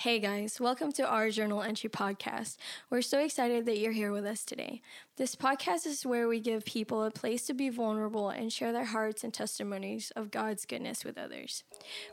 [0.00, 2.56] Hey guys, welcome to our Journal Entry podcast.
[2.88, 4.80] We're so excited that you're here with us today.
[5.18, 8.86] This podcast is where we give people a place to be vulnerable and share their
[8.86, 11.64] hearts and testimonies of God's goodness with others.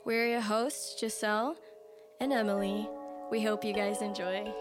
[0.03, 1.55] We're your hosts, Giselle
[2.19, 2.89] and Emily.
[3.31, 4.51] We hope you guys enjoy.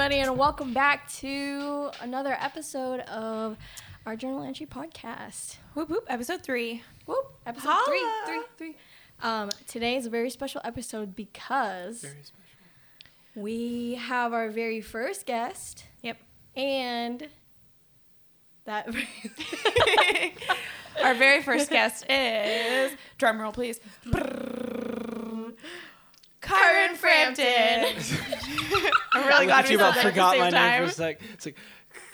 [0.00, 3.56] Everybody, and welcome back to another episode of
[4.06, 5.56] our Journal Entry podcast.
[5.74, 6.84] Whoop whoop, episode three.
[7.06, 7.84] Whoop, episode Holla.
[7.84, 8.76] three, three, three.
[9.28, 12.36] Um, today is a very special episode because Very special.
[13.34, 16.18] we have our very first guest Yep.
[16.54, 17.26] and
[18.66, 18.86] that
[21.02, 23.80] Our very first guest is drum roll, please.
[26.40, 27.44] Kyron Frampton.
[29.12, 30.82] I'm really glad we you said that forgot at my the same name time.
[30.84, 31.20] for a sec.
[31.34, 31.56] It's like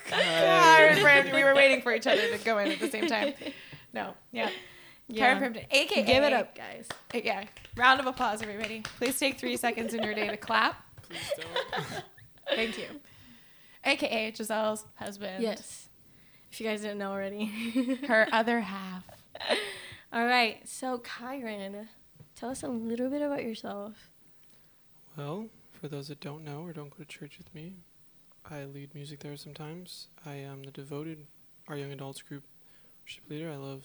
[0.07, 1.35] Karen Frampton.
[1.35, 3.33] We were waiting for each other to go in at the same time.
[3.93, 4.49] No, yeah.
[5.07, 5.35] Yeah.
[5.35, 6.87] Kyron Frampton, aka give it up, guys.
[7.13, 7.45] Yeah.
[7.77, 8.81] Round of applause, everybody.
[8.97, 10.83] Please take three seconds in your day to clap.
[11.03, 12.03] Please don't.
[12.55, 12.85] Thank you.
[13.83, 15.43] AKA Giselle's husband.
[15.43, 15.89] Yes,
[16.51, 17.45] if you guys didn't know already.
[18.07, 19.03] Her other half.
[20.11, 21.87] All right, so Kyron,
[22.35, 24.09] tell us a little bit about yourself.
[25.17, 27.73] Well, for those that don't know or don't go to church with me,
[28.49, 30.07] I lead music there sometimes.
[30.25, 31.25] I am the devoted
[31.67, 32.43] our young adults group
[33.03, 33.49] worship leader.
[33.49, 33.83] I love.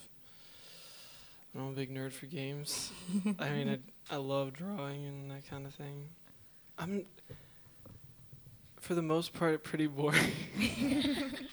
[1.55, 2.91] I'm a big nerd for games.
[3.39, 6.09] I mean, I I love drawing and that kind of thing.
[6.79, 7.05] I'm,
[8.81, 10.33] for the most part, pretty boring.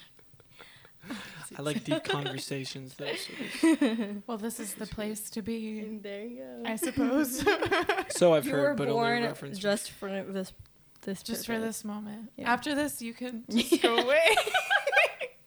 [1.57, 3.15] I like deep conversations, though.
[3.15, 3.77] So,
[4.27, 6.63] Well, this is the place to be, there you go.
[6.65, 7.43] I suppose.
[8.09, 9.57] so I've you heard, were but only born reference.
[9.57, 10.53] just for this,
[11.01, 12.31] this just for this moment.
[12.37, 12.53] Yeah.
[12.53, 14.21] After this, you can just go away.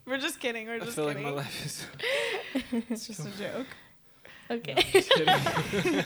[0.05, 0.67] We're just kidding.
[0.67, 1.31] We're just I just feel like kidding.
[1.31, 1.87] my life is.
[2.89, 3.67] it's just a joke.
[4.51, 4.75] Okay.
[5.17, 6.03] No,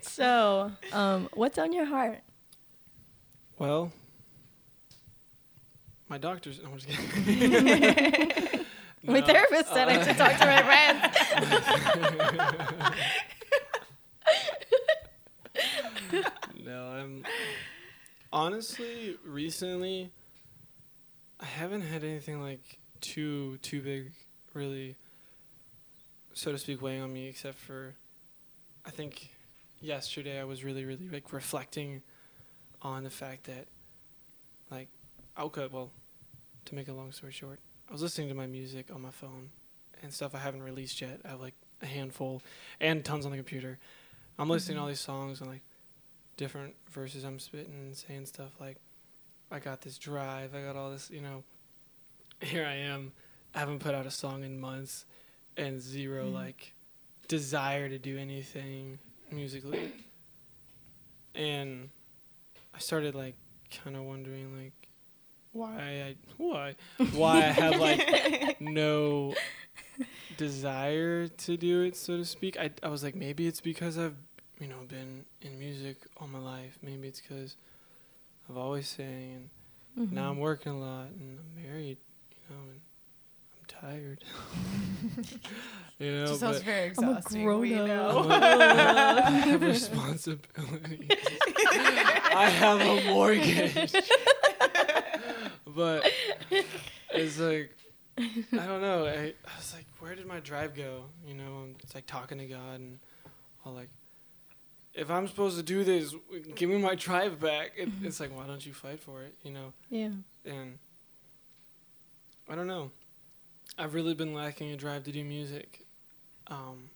[0.00, 2.20] just so, um, what's on your heart?
[3.58, 3.90] Well,
[6.08, 6.62] my doctor's.
[6.62, 8.47] No, I'm just kidding.
[9.08, 11.02] My No, therapist said I should talk to my friends.
[16.64, 17.24] no, I'm.
[18.30, 20.12] Honestly, recently,
[21.40, 24.12] I haven't had anything like too too big,
[24.52, 24.96] really,
[26.34, 27.28] so to speak, weighing on me.
[27.28, 27.94] Except for,
[28.84, 29.30] I think,
[29.80, 32.02] yesterday I was really really like reflecting
[32.82, 33.68] on the fact that,
[34.70, 34.88] like,
[35.38, 35.90] okay, well,
[36.66, 39.50] to make a long story short, I was listening to my music on my phone
[40.02, 41.20] and stuff I haven't released yet.
[41.24, 42.42] I have like a handful
[42.80, 43.78] and tons on the computer.
[44.38, 45.62] I'm listening to all these songs and like
[46.36, 48.76] different verses I'm spitting and saying stuff like,
[49.50, 51.42] I got this drive, I got all this, you know.
[52.40, 53.12] Here I am.
[53.54, 55.06] I haven't put out a song in months
[55.56, 56.34] and zero Mm.
[56.34, 56.74] like
[57.26, 58.98] desire to do anything
[59.32, 59.92] musically.
[61.34, 61.90] And
[62.74, 63.34] I started like
[63.82, 64.72] kind of wondering like
[65.52, 66.74] why I why
[67.12, 69.34] why I have like no
[70.36, 72.58] desire to do it so to speak.
[72.58, 74.16] I I was like maybe it's because I've
[74.60, 76.78] you know been in music all my life.
[76.82, 77.56] Maybe it's because
[78.48, 79.50] I've always sang
[79.96, 80.14] and mm-hmm.
[80.14, 81.98] now I'm working a lot and I'm married,
[82.30, 82.80] you know, and
[83.58, 84.24] I'm tired.
[85.98, 87.86] you know, Giselle's but very I'm a grown we up.
[87.86, 88.26] know.
[88.30, 91.10] I have responsibilities.
[92.34, 93.92] I have a mortgage.
[95.74, 96.10] But
[97.12, 97.74] it's like
[98.18, 99.06] I don't know.
[99.06, 101.04] I, I was like, where did my drive go?
[101.26, 102.98] You know, it's like talking to God and
[103.64, 103.90] all like,
[104.94, 106.14] if I'm supposed to do this,
[106.56, 107.72] give me my drive back.
[107.76, 109.34] It, it's like, why don't you fight for it?
[109.44, 110.10] You know, Yeah.
[110.44, 110.78] and
[112.48, 112.90] I don't know.
[113.78, 115.86] I've really been lacking a drive to do music,
[116.48, 116.90] um,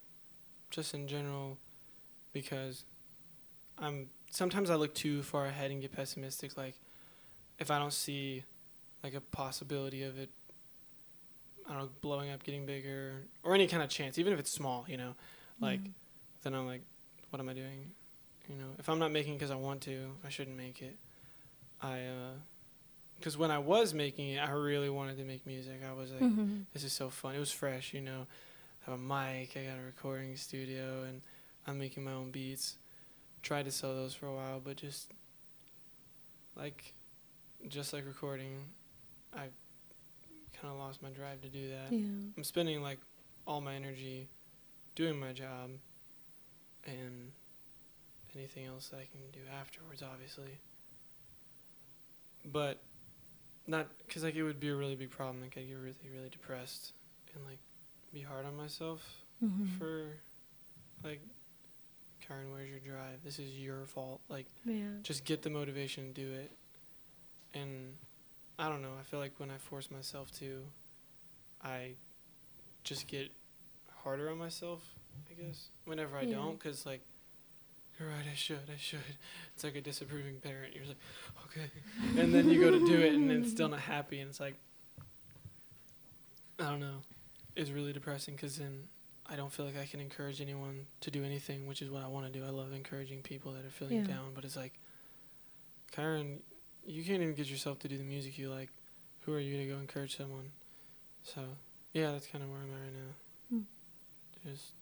[0.70, 1.58] just in general,
[2.32, 2.84] because
[3.78, 6.56] I'm sometimes I look too far ahead and get pessimistic.
[6.56, 6.74] Like,
[7.60, 8.42] if I don't see
[9.02, 10.30] like a possibility of it,
[11.68, 14.52] I don't know, blowing up, getting bigger, or any kind of chance, even if it's
[14.52, 15.14] small, you know,
[15.60, 15.80] like,
[16.42, 16.82] then I'm like,
[17.30, 17.90] what am I doing?
[18.48, 20.96] You know, if I'm not making because I want to, I shouldn't make it.
[21.80, 22.32] I, uh,
[23.18, 25.80] because when I was making it, I really wanted to make music.
[25.88, 26.66] I was like, Mhm.
[26.72, 27.34] this is so fun.
[27.36, 28.26] It was fresh, you know.
[28.86, 31.22] I have a mic, I got a recording studio, and
[31.66, 32.76] I'm making my own beats.
[33.42, 35.12] Tried to sell those for a while, but just
[36.56, 36.94] like,
[37.68, 38.64] just like recording,
[39.34, 39.48] I
[40.60, 41.92] kind of lost my drive to do that.
[41.92, 42.06] Yeah.
[42.36, 42.98] I'm spending like
[43.46, 44.28] all my energy
[44.94, 45.70] doing my job
[46.84, 47.32] and
[48.36, 50.58] anything else that I can do afterwards, obviously.
[52.44, 52.80] But
[53.66, 55.40] not because like it would be a really big problem.
[55.40, 56.92] Like I'd get really really depressed
[57.34, 57.58] and like
[58.12, 59.00] be hard on myself
[59.42, 59.76] Mm-hmm.
[59.76, 60.04] for
[61.02, 61.20] like
[62.24, 63.18] Kyron, where's your drive?
[63.24, 64.20] This is your fault.
[64.28, 64.84] Like Yeah.
[65.02, 66.52] just get the motivation to do it.
[67.52, 67.94] And
[68.58, 68.92] I don't know.
[68.98, 70.62] I feel like when I force myself to,
[71.62, 71.92] I
[72.84, 73.30] just get
[74.04, 74.82] harder on myself.
[75.30, 76.36] I guess whenever I Yeah.
[76.36, 77.00] don't, because like.
[77.98, 78.24] You're right.
[78.30, 78.70] I should.
[78.72, 79.00] I should.
[79.54, 80.74] It's like a disapproving parent.
[80.74, 80.96] You're like,
[81.46, 81.70] okay,
[82.20, 84.54] and then you go to do it, and it's still not happy, and it's like,
[86.58, 87.02] I don't know.
[87.54, 88.84] It's really depressing because then
[89.26, 92.08] I don't feel like I can encourage anyone to do anything, which is what I
[92.08, 92.44] want to do.
[92.44, 94.04] I love encouraging people that are feeling Yeah.
[94.04, 94.72] down, but it's like,
[95.92, 96.38] Kyron,
[96.86, 98.70] you can't even get yourself to do the music you like.
[99.22, 100.50] Who are you to go encourage someone?
[101.22, 101.40] So,
[101.92, 103.56] yeah, that's kind of where I'm at right now.
[103.56, 104.50] Hmm.
[104.50, 104.72] Just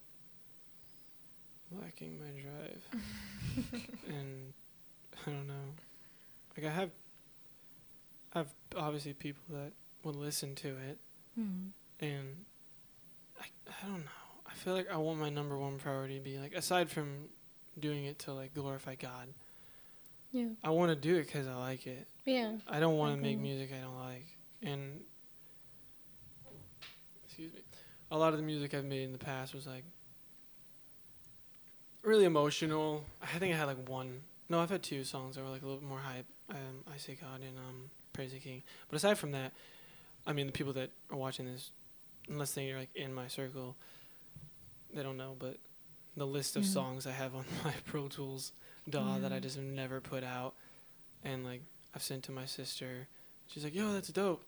[1.70, 3.82] lacking my drive.
[4.08, 4.52] and
[5.26, 5.74] I don't know.
[6.56, 6.90] Like, I have,
[8.34, 9.72] I have obviously people that
[10.04, 10.98] would listen to it
[11.38, 12.04] Mm-hmm.
[12.04, 12.26] and
[13.40, 14.10] I, I don't know.
[14.46, 17.26] I feel like I want my number one priority to be like aside from
[17.78, 19.28] doing it to like glorify God.
[20.32, 20.48] Yeah.
[20.62, 22.06] I want to do it because I like it.
[22.24, 22.56] Yeah.
[22.68, 24.26] I don't want to make music I don't like.
[24.62, 25.00] And
[27.26, 27.60] excuse me,
[28.10, 29.84] a lot of the music I've made in the past was like
[32.02, 33.04] really emotional.
[33.22, 34.20] I think I had like one.
[34.48, 36.26] No, I've had two songs that were like a little bit more hype.
[36.50, 38.62] Um, I say God and um, Praise the King.
[38.88, 39.52] But aside from that,
[40.26, 41.70] I mean, the people that are watching this,
[42.28, 43.76] unless they're like in my circle,
[44.92, 45.36] they don't know.
[45.38, 45.56] But
[46.16, 46.70] the list of Yeah.
[46.70, 48.52] songs I have on my Pro Tools
[48.88, 50.54] DAW that I just never put out,
[51.24, 51.62] and like
[51.94, 53.08] I've sent to my sister.
[53.46, 54.42] She's like, "Yo, that's dope.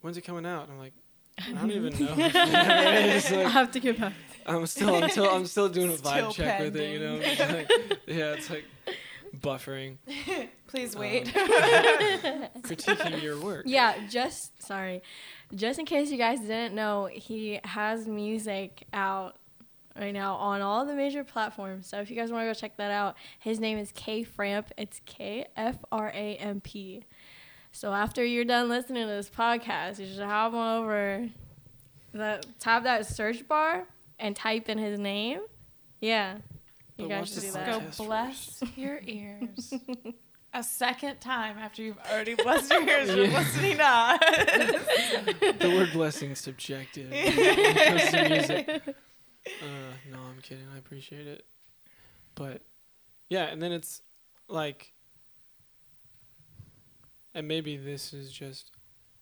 [0.00, 0.94] When's it coming out?" And I'm like,
[1.38, 4.12] "I don't even know." It's I have to get back.
[4.46, 6.92] I'm still, I'm still, I'm still doing a vibe check with it.
[6.92, 7.16] You know,
[7.54, 7.70] like,
[8.06, 8.64] yeah, it's like
[9.38, 9.96] buffering,
[10.66, 11.26] Please Um, wait.
[12.62, 13.64] critiquing your work.
[13.66, 15.02] Yeah, just sorry.
[15.54, 19.36] Just in case you guys didn't know, he has music out
[19.98, 21.86] right now on all the major platforms.
[21.86, 24.70] So if you guys want to go check that out, his name is K Framp.
[24.76, 27.04] It's K F R A M P.
[27.72, 31.28] So after you're done listening to this podcast, you should hop on over
[32.12, 33.84] the tap that search bar
[34.18, 35.40] and type in his name.
[36.00, 36.38] Yeah.
[36.96, 37.96] You But guys should the do that.
[37.98, 39.72] go bless your ears.
[40.52, 43.38] A second time after you've already blessed your ears with Yeah.
[43.38, 45.58] listening to us.
[45.60, 47.08] the word blessing is subjective.
[49.44, 50.02] When it comes to music.
[50.12, 50.66] Uh, no, I'm kidding.
[50.74, 51.44] I appreciate it,
[52.34, 52.62] but
[53.28, 54.02] yeah, and then it's
[54.48, 54.92] like,
[57.34, 58.72] and maybe this is just,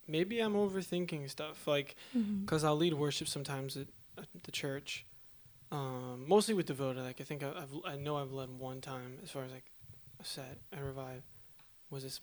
[0.06, 1.66] maybe I'm overthinking stuff.
[1.66, 2.42] Like, Mhm.
[2.44, 5.04] because I'll lead worship sometimes at, at the church,
[5.70, 7.02] um, mostly with devoted.
[7.02, 9.70] Like I think I, I've I know I've led one time as far as like
[10.20, 11.22] a set at revive.
[11.90, 12.20] Was this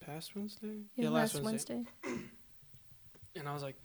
[0.00, 0.80] past Wednesday?
[0.96, 1.84] Yeah, last Wednesday.
[3.36, 3.76] And I was like,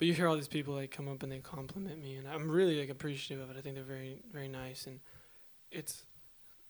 [0.00, 2.50] but you hear all these people like come up and they compliment me, and I'm
[2.50, 3.58] really like appreciative of it.
[3.58, 4.98] I think they're very very nice, and
[5.70, 6.02] it's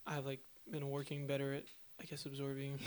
[0.06, 0.40] I've like
[0.70, 1.62] been working better at
[2.00, 2.78] I guess absorbing,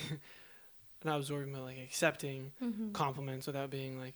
[1.04, 2.94] not absorbing, but like accepting Mhm.
[2.94, 4.14] compliments without being like.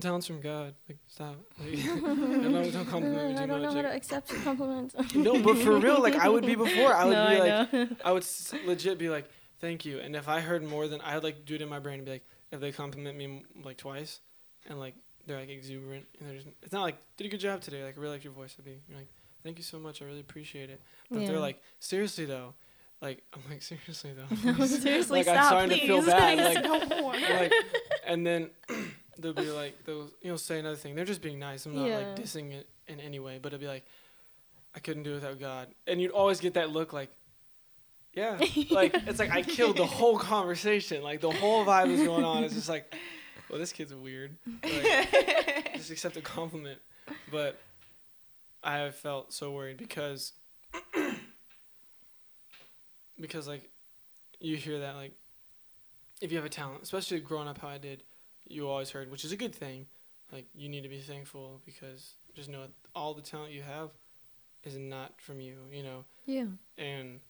[0.00, 0.74] Talents from God.
[0.88, 1.36] Like stop.
[1.60, 3.76] Like, don't, don't compliment me too I don't know much.
[3.76, 4.96] how to accept compliments.
[5.14, 6.92] no, but for real, like I would be before.
[6.92, 7.88] I would no, be I like, know.
[8.04, 9.30] I would s- legit be like,
[9.60, 11.78] "Thank you." And if I heard more than I would like do it in my
[11.78, 14.18] brain and be like, if they compliment me like twice,
[14.66, 14.94] and like
[15.26, 17.82] they're like exuberant, and they're just, it's not like did a good job today.
[17.84, 18.54] Like I really like your voice.
[18.58, 19.08] I'd be you're like,
[19.42, 20.02] "Thank you so much.
[20.02, 20.80] I really appreciate it."
[21.10, 21.28] But Yeah.
[21.28, 22.54] they're like, seriously though,
[23.00, 24.52] like I'm like seriously though.
[24.52, 26.38] No, seriously, like I'm stop, starting to feel bad.
[26.38, 27.12] Like, no more.
[27.14, 27.52] like,
[28.06, 28.50] and then
[29.18, 30.94] they'll be like, they'll you know say another thing.
[30.94, 31.64] They're just being nice.
[31.66, 31.98] I'm not Yeah.
[31.98, 33.84] like dissing it in any way, but it'll be like,
[34.74, 37.10] I couldn't do it without God, and you'd always get that look like,
[38.12, 38.38] yeah,
[38.70, 41.02] like it's like I killed the whole conversation.
[41.02, 42.44] Like the whole vibe is going on.
[42.44, 42.94] It's just like,
[43.54, 44.36] well, this kid's weird.
[44.64, 46.80] Like, just accept a compliment,
[47.30, 47.60] but
[48.64, 50.32] I have felt so worried because
[53.20, 53.70] because like
[54.40, 55.12] you hear that like
[56.20, 58.02] if you have a talent, especially growing up how I did,
[58.48, 59.86] you always heard, which is a good thing.
[60.32, 63.90] Like you need to be thankful because just know all the talent you have
[64.64, 66.04] is not from you, you know.
[66.26, 66.46] yeah.
[66.76, 67.20] And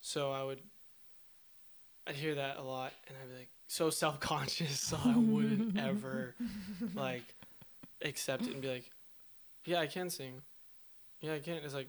[0.00, 0.60] so I would
[2.04, 5.78] I'd hear that a lot and I'd be like so self conscious so I wouldn't
[5.78, 6.34] ever
[6.96, 7.22] like
[8.02, 8.90] accept it and be like,
[9.64, 10.42] Yeah, I can sing.
[11.20, 11.54] Yeah, I can.
[11.62, 11.86] It's like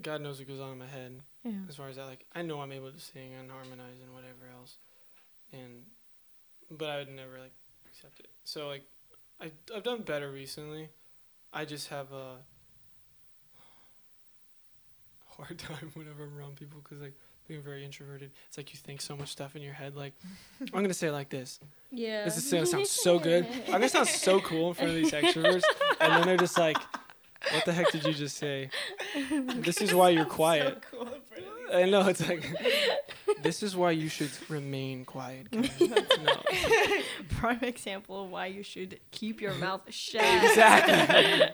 [0.00, 1.50] God knows what goes on in my head Yeah.
[1.68, 4.46] as far as that like I know I'm able to sing and harmonize and whatever
[4.56, 4.76] else.
[5.52, 5.82] And
[6.70, 7.54] but I would never like
[7.90, 8.28] accept it.
[8.44, 8.84] So like
[9.40, 10.90] I I've done better recently.
[11.52, 12.36] I just have a
[15.36, 17.14] hard time whenever I'm around people cuz like
[17.48, 18.30] being very introverted.
[18.48, 19.94] It's like you think so much stuff in your head.
[19.96, 20.14] Like
[20.60, 21.60] I'm gonna say it like this.
[21.90, 22.24] Yeah.
[22.24, 23.46] This is gonna sound so good.
[23.66, 25.62] I'm gonna sound so cool in front of these extroverts,
[26.00, 26.76] and then they're just like,
[27.52, 28.70] "What the heck did you just say?"
[29.56, 30.82] This is why you're quiet.
[30.90, 32.44] So cool in front of these- I know it's like,
[33.42, 35.48] this is why you should remain quiet.
[35.52, 36.36] no.
[37.38, 40.22] prime example of why you should keep your mouth shut.
[40.44, 41.48] Exactly.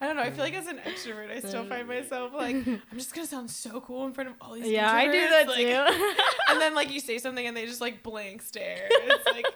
[0.00, 0.22] I don't know.
[0.22, 3.50] I feel like as an extrovert, I still find myself like I'm just gonna sound
[3.50, 4.64] so cool in front of all these.
[4.64, 4.74] People.
[4.76, 6.14] Yeah, I do that like- too.
[6.52, 8.88] and then like you say something and they just like blank stare.
[8.90, 9.46] It's like,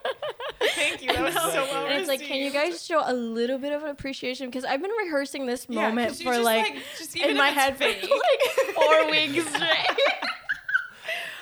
[0.75, 1.13] thank you.
[1.13, 1.73] That was so Exactly.
[1.75, 4.47] well and it's like, can you guys show a little bit of an appreciation?
[4.47, 7.37] Because I've been rehearsing this Yeah, 'cause moment you for just, like, just even in
[7.37, 9.87] my it's head for like four weeks straight.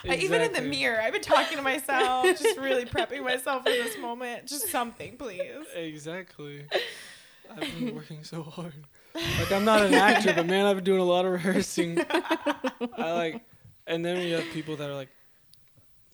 [0.08, 3.70] I- even in the mirror, I've been talking to myself, just really prepping myself for
[3.70, 4.46] this moment.
[4.46, 5.40] Just something, please.
[5.74, 6.64] Exactly.
[7.50, 8.72] I've been working so hard.
[9.14, 11.98] Like I'm not an actor, but man, I've been doing a lot of rehearsing.
[12.10, 13.42] I like,
[13.86, 15.10] and then we have people that are like,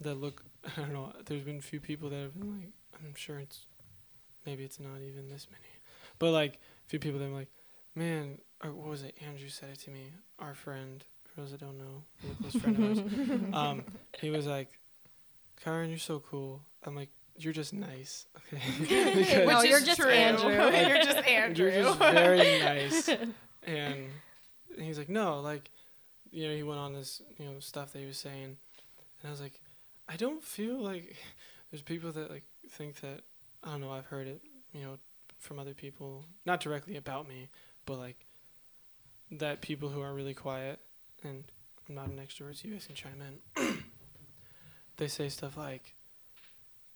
[0.00, 0.42] that look.
[0.64, 1.12] I don't know.
[1.24, 3.66] There's been a few people that have been like, I'm sure it's,
[4.46, 5.72] maybe it's not even this many,
[6.20, 7.48] but like a few people that are like,
[7.96, 9.16] man, or what was it?
[9.26, 10.12] Andrew said it to me.
[10.38, 13.40] Our friend, for those that don't know, a close friend of ours.
[13.54, 13.84] Um,
[14.20, 14.68] he was like,
[15.64, 16.62] Kyron, you're so cool.
[16.84, 18.26] I'm like, you're just nice.
[18.36, 18.62] Okay.
[18.80, 20.10] Because- No, Which you're just true.
[20.10, 20.50] Andrew.
[20.88, 21.70] you're just Andrew.
[21.70, 23.08] You're just very nice.
[23.64, 24.08] And
[24.78, 25.70] he's like, no, like,
[26.30, 28.44] you know, he went on this, you know, stuff that he was saying.
[29.20, 29.60] And I was like,
[30.08, 31.14] I don't feel like
[31.70, 33.20] there's people that, like, think that,
[33.62, 34.40] I don't know, I've heard it,
[34.72, 34.98] you know,
[35.38, 37.48] from other people, not directly about me,
[37.86, 38.16] but, like,
[39.30, 40.80] that people who are really quiet,
[41.22, 41.44] and
[41.88, 43.20] I'm not an extrovert, so you guys can chime
[43.56, 43.84] in,
[44.96, 45.94] they say stuff like,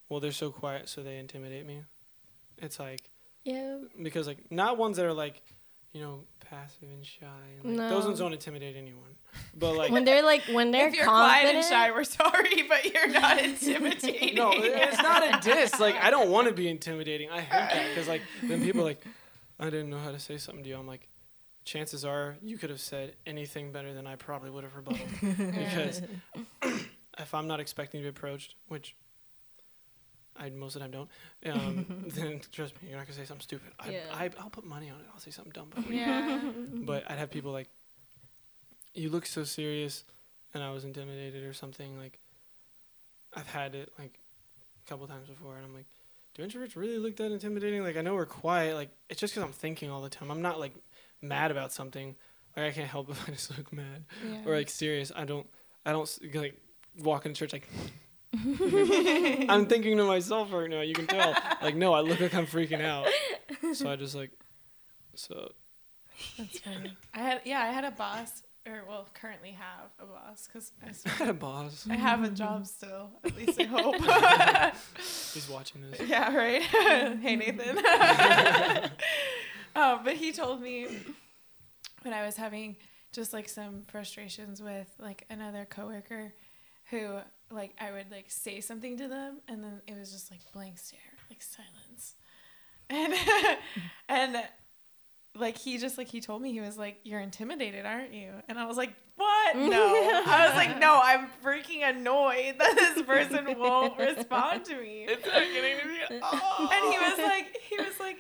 [0.09, 1.83] well, they're so quiet, so they intimidate me.
[2.59, 3.11] It's like,
[3.45, 3.79] yeah.
[4.03, 5.43] because like not ones that are like
[5.93, 7.27] you know passive and shy
[7.63, 9.17] and, like, those ones don't intimidate anyone
[9.55, 11.43] but like When they're like, when they're if you're confident.
[11.43, 14.35] quiet and shy, we're sorry, but you're not intimidating.
[14.35, 17.89] no it's not a diss like i don't want to be intimidating i hate that
[17.91, 19.03] because like then people are like
[19.59, 21.09] i didn't know how to say something to you i'm like
[21.65, 25.09] chances are you could have said anything better than i probably would have rebutted
[25.39, 26.03] because
[27.19, 28.95] if i'm not expecting to be approached which
[30.39, 31.07] I most of the time
[31.43, 31.55] don't.
[31.55, 33.73] Um, then trust me, you're not gonna say something stupid.
[33.81, 34.01] I, Yeah.
[34.13, 35.07] I, I'll put money on it.
[35.13, 35.71] I'll say something dumb.
[35.75, 36.41] Before Yeah.
[36.75, 37.69] but I'd have people like,
[38.95, 40.05] "You look so serious,"
[40.55, 41.99] and I was intimidated or something.
[41.99, 42.19] Like,
[43.35, 44.19] I've had it like
[44.85, 45.87] a couple times before, and I'm like,
[46.35, 48.75] "Do introverts really look that intimidating?" Like, I know we're quiet.
[48.75, 50.31] Like, it's just because I'm thinking all the time.
[50.31, 50.75] I'm not like
[51.23, 52.15] mad about something.
[52.57, 54.43] Like, I can't help if I just look mad Yeah.
[54.47, 55.13] or like serious.
[55.15, 55.47] I don't.
[55.85, 56.55] I don't like
[56.99, 57.69] walk into church like.
[59.49, 60.81] I'm thinking to myself right now.
[60.81, 61.35] You can tell.
[61.63, 63.07] Like, no, I look like I'm freaking out.
[63.75, 64.31] So I just like,
[65.15, 65.53] so
[66.39, 66.97] That's funny.
[67.15, 70.89] I had yeah, I had a boss, or well, currently have a boss because I,
[70.89, 71.87] I still- had a boss.
[71.91, 73.11] I have a job still.
[73.25, 73.97] At least I hope.
[75.33, 76.01] He's watching this.
[76.09, 76.63] yeah, right.
[77.21, 77.79] hey, Nathan.
[79.75, 80.89] um, but he told me
[82.03, 82.77] when I was having
[83.13, 86.33] just like some frustrations with like another coworker,
[86.91, 87.19] who
[87.51, 90.79] like I would like say something to them and then it was just like blank
[90.79, 91.01] stare,
[91.31, 92.15] like silence,
[92.91, 93.15] and
[94.09, 94.43] and
[95.35, 98.31] like he just like he told me he was like you're intimidated aren't you?
[98.49, 99.57] And i was like what?
[99.57, 99.87] No.
[100.27, 105.07] I was like no i'm freaking annoyed that this person won't respond to me.
[105.09, 106.21] It's not getting to me.
[106.21, 108.19] And he was like he was like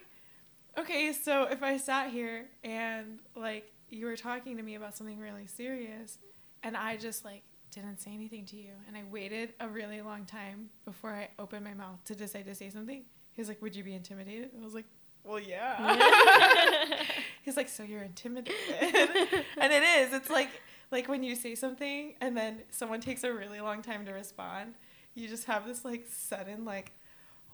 [0.78, 5.18] okay so if i sat here and like you were talking to me about something
[5.18, 6.18] really serious
[6.62, 8.70] and i just like didn't say anything to you.
[8.87, 12.54] And i waited a really long time before i opened my mouth to decide to
[12.54, 13.02] say something.
[13.32, 14.50] He was like would you be intimidated?
[14.61, 14.87] I was like
[15.25, 15.99] well yeah.
[17.42, 18.54] He's like so you're intimidated?
[19.58, 20.12] And it is.
[20.12, 20.50] It's like
[20.90, 24.75] like when you say something and then someone takes a really long time to respond
[25.14, 26.92] you just have this like sudden like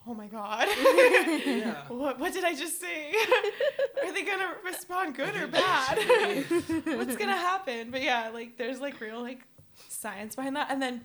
[0.06, 0.66] oh my god.
[1.46, 1.82] Yeah.
[1.88, 3.14] what, what did i just say?
[4.04, 5.96] Are they gonna respond good or bad?
[6.84, 7.90] What's gonna happen?
[7.90, 9.40] But yeah like there's like real like
[10.02, 11.00] science behind that and then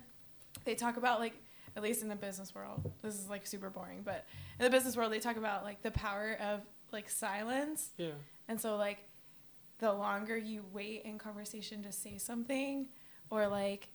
[0.65, 1.33] they talk about like
[1.75, 4.25] at least in the business world this is like super boring but
[4.59, 6.61] in the business world they talk about like the power of
[6.91, 8.11] like silence Yeah.
[8.47, 8.97] and so like
[9.79, 12.87] the longer you wait in conversation to say something
[13.29, 13.89] or like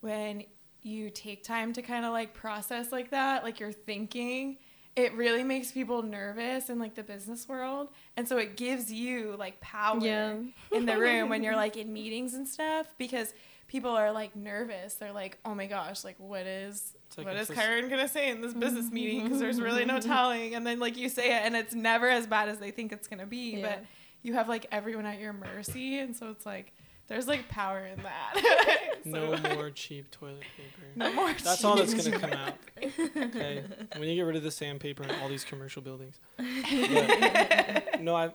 [0.00, 0.44] when
[0.82, 4.58] you take time to kind of like process like that, like you're thinking,
[4.96, 7.88] it really makes people nervous in like the business world.
[8.18, 10.34] And so it gives you like power Yeah.
[10.72, 13.32] in the room when you're like in meetings and stuff because
[13.66, 14.94] people are like nervous.
[14.94, 17.90] They're like, "Oh my gosh, like what is It's like what a is pers- Kyron
[17.90, 19.24] gonna say in this business meeting?
[19.24, 20.54] Because there's really no telling.
[20.54, 23.08] And then like you say it, and it's never as bad as they think it's
[23.08, 23.56] gonna be.
[23.56, 23.62] Yeah.
[23.68, 23.84] But
[24.22, 26.72] you have like everyone at your mercy, and so it's like
[27.08, 28.90] There's like power in that.
[29.06, 30.86] No So- more cheap toilet paper.
[30.96, 31.30] No more.
[31.34, 32.54] That's all that's gonna come out.
[32.82, 33.62] Okay,
[33.96, 36.18] when you get rid of the sandpaper in all these commercial buildings.
[36.38, 38.30] But, no, I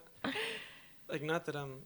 [1.09, 1.81] like not that I'm.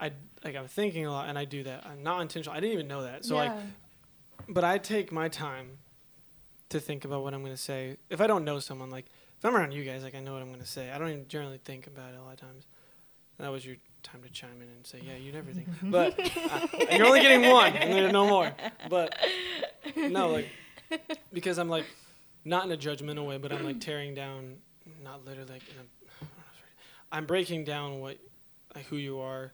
[0.00, 0.24] I don't know.
[0.42, 1.86] I like I'm thinking a lot, and I do that.
[1.86, 2.56] I'm not intentional.
[2.56, 3.24] I didn't even know that.
[3.24, 3.52] So like,
[4.48, 5.78] but I take my time
[6.70, 7.96] to think about what I'm gonna say.
[8.10, 9.06] If I don't know someone, like
[9.38, 10.90] if I'm around you guys, like I know what I'm gonna say.
[10.90, 12.66] I don't even generally think about it a lot of times.
[13.38, 15.66] That was your time to chime in and say, yeah, you never think.
[15.82, 18.52] But uh, you're only getting one, and there's no more.
[18.88, 19.16] But
[19.96, 20.48] no, like
[21.32, 21.84] because I'm like
[22.44, 24.56] not in a judgmental way, but I'm like tearing down,
[25.02, 26.26] not literally like in a.
[27.10, 28.18] I'm breaking down what,
[28.74, 29.52] like who you are,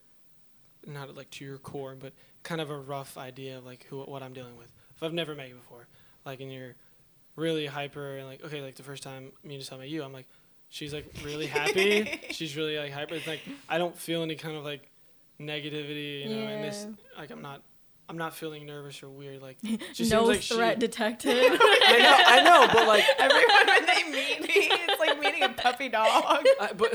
[0.87, 4.23] not like to your core, but kind of a rough idea of like who what
[4.23, 4.73] I'm dealing with.
[4.97, 5.87] If I've never met you before,
[6.25, 6.75] like and you're
[7.37, 10.13] really hyper and like okay, like the first time me and just met you, I'm
[10.13, 10.27] like,
[10.69, 13.15] she's like really happy, she's really like hyper.
[13.15, 14.91] It's like I don't feel any kind of like
[15.41, 17.63] negativity, you know, and this like I'm not.
[18.09, 19.41] I'm not feeling nervous or weird.
[19.41, 19.59] Like
[19.93, 20.81] she no like threat she.
[20.81, 21.33] detected.
[21.39, 25.51] I know, I know, but like, Everyone when they meet me, it's like meeting a
[25.51, 26.09] puppy dog.
[26.61, 26.93] I, but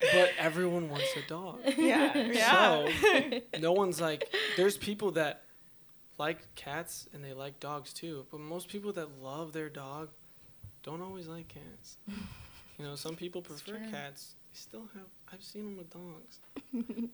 [0.00, 1.60] but everyone wants a dog.
[1.76, 2.16] Yeah.
[2.16, 2.88] Yeah.
[2.90, 4.32] So no one's like.
[4.56, 5.42] There's people that
[6.18, 10.08] like cats and they like dogs too, but most people that love their dog
[10.82, 11.96] don't always like cats.
[12.78, 14.34] You know, some people prefer cats.
[14.52, 15.06] They still have.
[15.32, 16.38] I've seen them with dogs,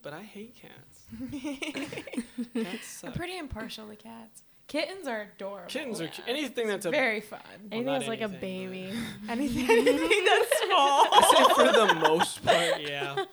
[0.03, 1.07] but I hate cats.
[2.55, 4.43] Cats I'm pretty impartial to cats.
[4.73, 5.69] Kittens are adorable.
[5.69, 6.33] Kittens are cu- Yeah.
[6.33, 6.91] anything that's a.
[6.91, 7.41] very fun.
[7.71, 8.93] Anything not that's like a anything, baby.
[9.29, 11.07] Anything, anything that's small.
[11.13, 13.15] I say for the most part, yeah.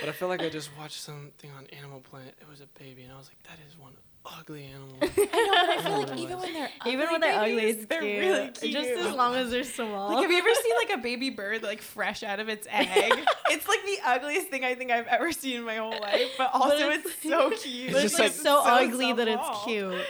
[0.00, 2.34] But I feel like I just watched something on Animal Planet.
[2.40, 3.92] It was a baby, and I was like, that is one
[4.26, 4.96] ugly animal.
[5.00, 7.86] I know, but I feel like even when they're Even when they're ugly, babies, it's
[7.86, 8.18] they're cute.
[8.18, 8.72] really cute.
[8.72, 10.14] Just as long as they're small.
[10.14, 13.12] Like, have you ever seen like a baby bird like fresh out of its egg?
[13.50, 16.50] it's like the ugliest thing I think I've ever seen in my whole life, but
[16.52, 17.90] also it's- it's, so cute.
[17.90, 20.04] It's it's just like like- so, ugly that it's cute.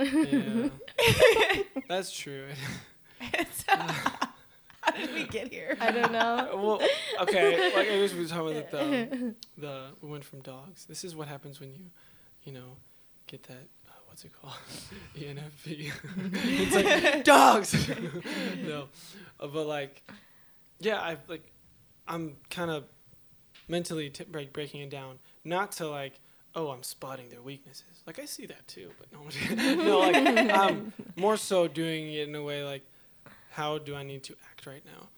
[0.00, 0.68] Yeah,
[1.88, 2.46] that's true.
[3.20, 3.64] It's-
[4.82, 5.76] How did we get here?
[5.78, 6.50] I don't know.
[6.54, 6.80] well,
[7.20, 7.70] okay.
[7.76, 10.86] Like I guess we were talking about the the we went from dogs.
[10.86, 11.80] This is what happens when you,
[12.44, 12.76] you know,
[13.26, 13.68] get that.
[13.86, 14.54] Uh, what's it called?
[15.14, 15.92] E ENFP.
[16.32, 17.88] it's like dogs.
[18.66, 18.88] no,
[19.38, 20.02] uh, but like,
[20.80, 21.44] yeah, I like,
[22.08, 22.84] I'm kind of
[23.68, 26.14] mentally t- break, breaking it down, not to like,
[26.54, 28.02] oh, I'm spotting their weaknesses.
[28.06, 32.34] Like I see that too, but no, no, like I'm more so doing it in
[32.34, 32.82] a way like,
[33.50, 35.08] how do I need to act right now?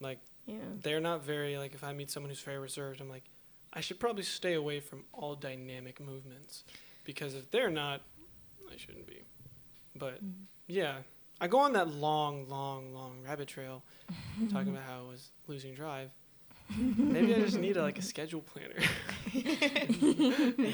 [0.00, 0.56] Like Yeah.
[0.82, 3.24] they're not very like if I meet someone who's very reserved, I'm like,
[3.72, 6.64] I should probably stay away from all dynamic movements
[7.04, 8.00] because if they're not,
[8.72, 9.22] I shouldn't be.
[9.94, 10.44] But mm-hmm.
[10.66, 10.96] yeah,
[11.40, 13.82] I go on that long, long, long rabbit trail
[14.50, 16.10] talking about how I was losing drive.
[16.96, 18.74] Maybe I just need a, like a schedule planner.
[19.32, 20.64] You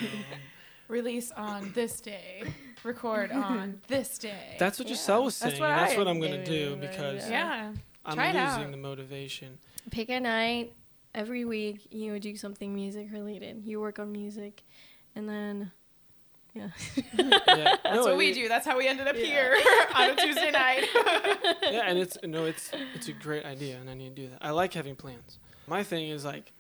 [0.88, 2.42] Release on this day.
[2.84, 4.56] Record on this day.
[4.58, 4.94] that's what Yeah.
[4.94, 5.52] Giselle was saying.
[5.52, 7.72] That's what that's I what I'm gonna do because yeah.
[8.04, 8.70] I'm Try losing out.
[8.72, 9.58] the motivation.
[9.90, 10.74] Pick a night
[11.14, 11.86] every week.
[11.92, 13.62] You do something music related.
[13.64, 14.64] You work on music,
[15.14, 15.70] and then
[16.54, 16.68] yeah.
[17.16, 18.48] Yeah, That's no, what we it- do.
[18.48, 19.24] That's how we ended up Yeah.
[19.24, 19.56] here
[19.94, 20.88] on a Tuesday night.
[21.62, 24.38] yeah, and it's no, it's it's a great idea, and I need to do that.
[24.42, 25.38] I like having plans.
[25.66, 26.52] My thing is like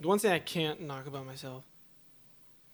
[0.00, 1.64] the one thing I can't knock about myself,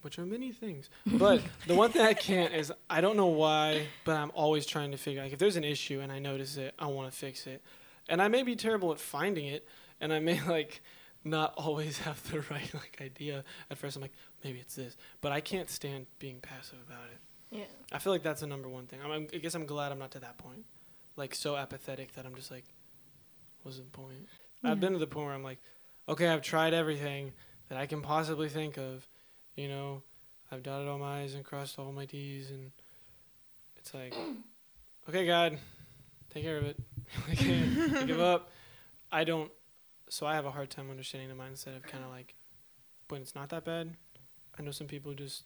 [0.02, 3.86] which are many things, but the one thing I can't is I don't know why,
[4.04, 6.74] but I'm always trying to figure like if there's an issue and I notice it,
[6.78, 7.62] I want to fix it,
[8.08, 9.66] and I may be terrible at finding it,
[10.00, 10.80] and I may like
[11.24, 13.96] not always have the right like idea at first.
[13.96, 17.20] I'm like maybe it's this, but I can't stand being passive about it.
[17.50, 17.64] Yeah.
[17.92, 19.00] I feel like that's the number one thing.
[19.02, 20.64] I'm, I'm, I guess I'm glad I'm not to that point.
[21.16, 22.64] Like so apathetic that I'm just like,
[23.62, 24.28] what's the point?
[24.62, 24.70] Yeah.
[24.72, 25.58] I've been to the point where I'm like,
[26.08, 27.32] okay, I've tried everything
[27.68, 29.06] that I can possibly think of.
[29.54, 30.02] You know,
[30.50, 32.70] I've dotted all my I's and crossed all my T's, and
[33.76, 34.14] it's like,
[35.08, 35.58] okay, God,
[36.30, 36.78] take care of it.
[37.30, 38.50] I can't I give up.
[39.12, 39.50] I don't.
[40.10, 42.34] So I have a hard time understanding the mindset of kind of like,
[43.08, 43.94] when it's not that bad.
[44.58, 45.44] I know some people just.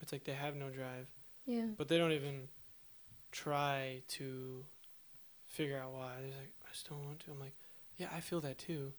[0.00, 1.08] It's like they have no drive
[1.44, 1.64] Yeah.
[1.76, 2.48] but they don't even
[3.32, 4.64] try to
[5.48, 6.12] figure out why.
[6.20, 7.32] They're like, I just don't want to.
[7.32, 7.54] I'm like,
[7.98, 8.92] yeah, I feel that too,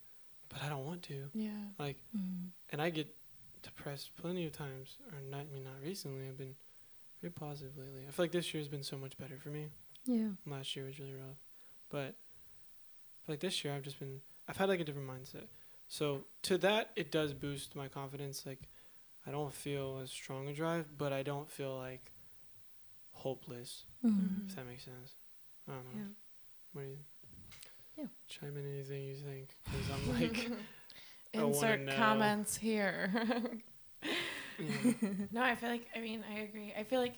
[0.49, 1.29] but I don't want to.
[1.33, 1.51] yeah.
[1.79, 2.51] Like, Mm.
[2.69, 3.07] and I get
[3.63, 5.41] depressed plenty of times, or not.
[5.41, 6.27] I mean, not recently.
[6.27, 6.55] I've been
[7.21, 8.05] very positive lately.
[8.07, 9.69] I feel like this year has been so much better for me.
[10.05, 10.29] Yeah.
[10.45, 11.37] Last year was really rough,
[11.89, 12.15] but
[13.27, 14.21] like this year I've just been.
[14.47, 15.47] I've had like a different mindset.
[15.87, 18.45] So to that, it does boost my confidence.
[18.45, 18.61] Like,
[19.27, 22.11] I don't feel as strong a drive, but I don't feel like
[23.11, 24.47] hopeless Mm.
[24.47, 25.15] if that makes sense.
[25.67, 25.99] I don't know.
[26.01, 26.07] Yeah.
[26.73, 26.97] What do you?
[27.99, 28.05] Yeah.
[28.27, 30.49] Chime in anything you think, because I'm like,
[31.33, 33.11] Insert comments here.
[34.03, 34.91] Yeah.
[35.31, 36.73] no, I feel like I mean I agree.
[36.77, 37.15] I feel like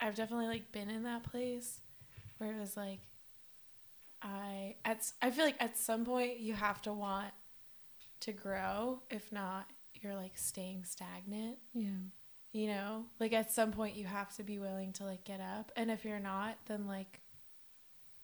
[0.00, 1.80] I've definitely like been in that place
[2.38, 2.98] where it was like
[4.22, 7.32] I at s- I feel like at some point you have to want
[8.20, 9.00] to grow.
[9.10, 11.58] If not, you're like staying stagnant.
[11.72, 11.90] Yeah.
[12.52, 15.70] You know, like at some point you have to be willing to like get up,
[15.76, 17.20] and if you're not, then like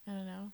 [0.08, 0.50] I don't know,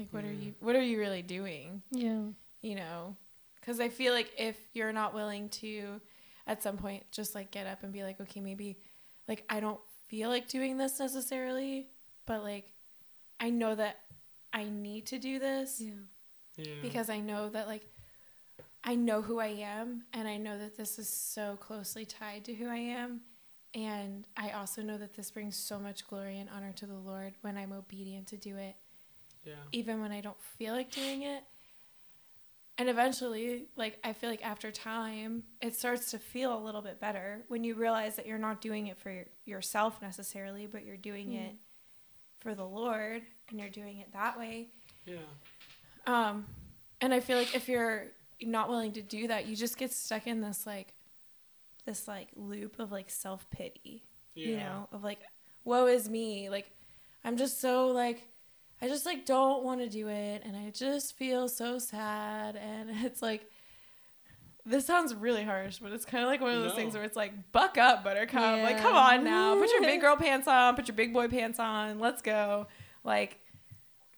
[0.00, 1.82] like what are you what are you really doing?
[1.90, 2.22] Yeah.
[2.62, 3.16] you know
[3.60, 6.00] because i feel like if you're not willing to
[6.46, 8.78] at some point just like get up and be like okay maybe
[9.28, 11.86] like i don't feel like doing this necessarily
[12.26, 12.72] but like
[13.38, 13.98] i know that
[14.52, 15.92] i need to do this Yeah.
[16.56, 16.74] yeah.
[16.82, 17.84] because i know that like
[18.84, 22.54] i know who i am and i know that this is so closely tied to
[22.54, 23.20] who i am
[23.74, 27.34] and i also know that this brings so much glory and honor to the lord
[27.42, 28.74] when i'm obedient to do it
[29.44, 29.54] yeah.
[29.72, 31.42] even when I don't feel like doing it.
[32.78, 36.98] And eventually, like I feel like after time, it starts to feel a little bit
[36.98, 41.30] better when you realize that you're not doing it for yourself necessarily, but you're doing
[41.32, 41.40] Yeah.
[41.40, 41.54] it
[42.38, 44.68] for the Lord and you're doing it that way.
[45.04, 45.18] Yeah.
[46.06, 46.46] Um
[47.02, 48.06] and I feel like if you're
[48.42, 50.94] not willing to do that, you just get stuck in this like
[51.84, 54.02] this like loop of like self-pity
[54.34, 54.46] Yeah.
[54.46, 55.18] you know of like
[55.64, 56.70] woe is me like
[57.24, 58.28] i'm just so like
[58.82, 62.90] i just like don't want to do it and i just feel so sad and
[63.04, 63.48] it's like
[64.66, 66.76] this sounds really harsh but it's kind of like one of those No.
[66.76, 68.62] things where it's like buck up buttercup.
[68.62, 69.56] Like come on now.
[69.56, 70.76] Put your big girl pants on.
[70.76, 71.98] Put your big boy pants on.
[71.98, 72.66] Let's go.
[73.02, 73.40] Like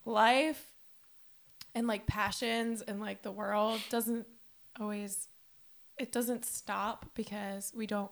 [0.04, 0.72] life
[1.74, 4.26] and like passions and like the world doesn't
[4.80, 5.28] always
[5.96, 8.10] it doesn't stop because we don't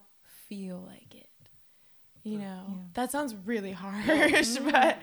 [0.49, 1.27] feel like it
[2.23, 2.65] you know?
[2.69, 2.75] Yeah.
[2.95, 5.01] that sounds really harsh but mm-hmm.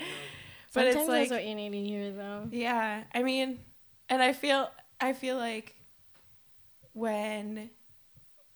[0.73, 2.47] But Sometimes it's like that's what you need to hear, though.
[2.51, 3.59] yeah i mean
[4.09, 5.75] and i feel i feel like
[6.93, 7.69] when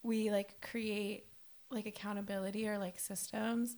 [0.03, 1.25] we like create
[1.69, 3.75] like accountability or like systems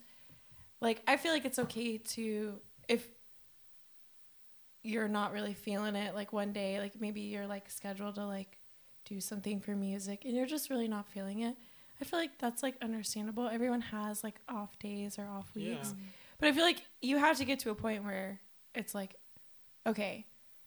[0.81, 3.07] like i feel like it's okay to if
[4.83, 8.57] you're not really feeling it like one day like maybe you're like scheduled to like
[9.05, 11.55] do something for music and you're just really not feeling it
[12.01, 16.03] i feel like that's like understandable everyone has like off days or off weeks Yeah.
[16.39, 18.39] But I feel like you have to get to a point where
[18.75, 19.15] it's like,
[19.87, 20.25] okay,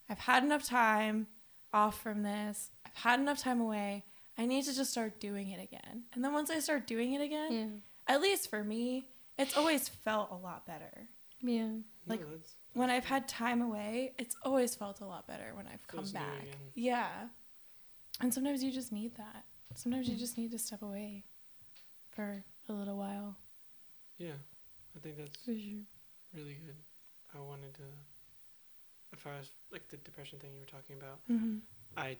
[0.08, 1.26] I've had enough time
[1.72, 2.70] off from this.
[2.86, 4.04] I've had enough time away.
[4.38, 6.04] I need to just start doing it again.
[6.14, 7.52] And then once I start doing it again,
[8.06, 8.14] Yeah.
[8.14, 11.08] at least for me, it's always felt a lot better.
[11.42, 11.68] Yeah.
[12.06, 15.66] like, no, that's, When I've had time away, it's always felt a lot better when
[15.66, 16.46] I've come back.
[16.74, 17.08] Yeah.
[18.20, 19.44] And sometimes you just need that.
[19.74, 21.24] Sometimes you just need to step away
[22.10, 23.36] for a little while.
[24.18, 24.32] yeah.
[24.96, 26.76] I think that's really good.
[27.36, 27.82] I wanted to,
[29.12, 31.56] as far as like the depression thing you were talking about, Mm-hmm.
[31.96, 32.16] I,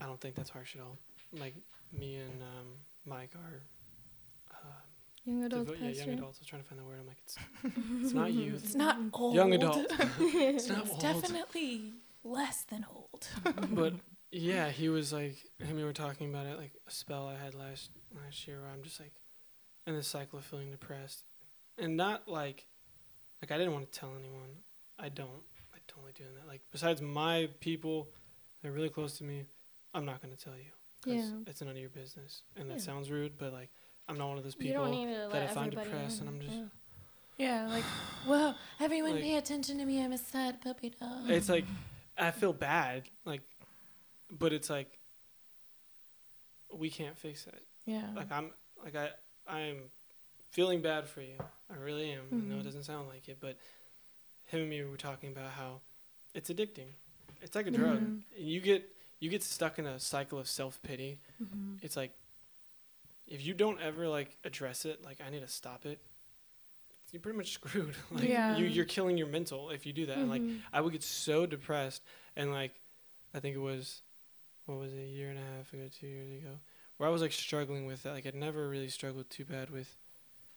[0.00, 0.96] I don't think that's harsh at all.
[1.38, 1.54] Like
[1.98, 2.66] me and um,
[3.06, 3.60] Mike are,
[4.52, 4.56] uh,
[5.24, 6.38] Young adult devo- yeah, young adults.
[6.38, 6.98] I was trying to find the word.
[7.00, 7.36] I'm like, it's,
[8.04, 8.64] it's not youth.
[8.64, 9.34] It's not old.
[9.34, 9.86] Young adult.
[10.20, 11.00] it's not It's old.
[11.00, 11.92] definitely
[12.24, 13.28] less than old.
[13.70, 13.94] but
[14.30, 17.42] yeah, he was like, him and we were talking about it, like a spell I
[17.42, 17.90] had last
[18.24, 19.12] last year where I'm just like
[19.86, 21.24] in the cycle of feeling depressed,
[21.78, 22.66] and not like,
[23.42, 24.50] like I didn't want to tell anyone.
[24.98, 25.28] I don't.
[25.74, 26.46] I don't like doing that.
[26.48, 28.08] Like besides my people,
[28.62, 29.44] they're really close to me.
[29.94, 30.70] I'm not gonna tell you
[31.02, 31.36] because Yeah.
[31.46, 32.80] it's none of your business, and that Yeah.
[32.84, 33.70] sounds rude, but like
[34.08, 34.84] I'm not one of those people.
[35.30, 36.28] that if I'm depressed in.
[36.28, 36.64] and I'm just- yeah.
[37.36, 37.84] Yeah, like,
[38.26, 40.02] whoa, everyone Like- pay attention to me.
[40.02, 41.30] I'm a sad puppy dog.
[41.30, 41.64] It's like
[42.16, 43.42] I feel bad, like,
[44.30, 44.98] but it's like
[46.72, 47.62] we can't fix it.
[47.86, 48.10] yeah.
[48.14, 48.50] like I'm
[48.84, 49.10] like I
[49.46, 49.90] I'm
[50.50, 51.38] feeling bad for you.
[51.70, 52.22] I really am.
[52.32, 53.56] I know it doesn't sound like it, but
[54.46, 55.80] him and me were talking about how
[56.34, 56.88] it's addicting.
[57.42, 57.98] It's like a drug.
[57.98, 58.88] And You get
[59.20, 61.20] you get stuck in a cycle of self pity.
[61.42, 61.78] Mhm.
[61.82, 62.12] It's like
[63.26, 66.00] if you don't ever like address it, like I need to stop it.
[67.12, 67.94] You're pretty much screwed.
[68.10, 68.56] like Yeah.
[68.56, 70.18] you you're killing your mental if you do that.
[70.18, 70.60] And like Mhm.
[70.72, 72.02] I would get so depressed
[72.36, 72.72] and like
[73.34, 74.02] I think it was
[74.66, 76.58] what was it, a year and a half ago, two years ago,
[76.98, 78.12] where I was like struggling with that.
[78.12, 79.96] Like I'd never really struggled too bad with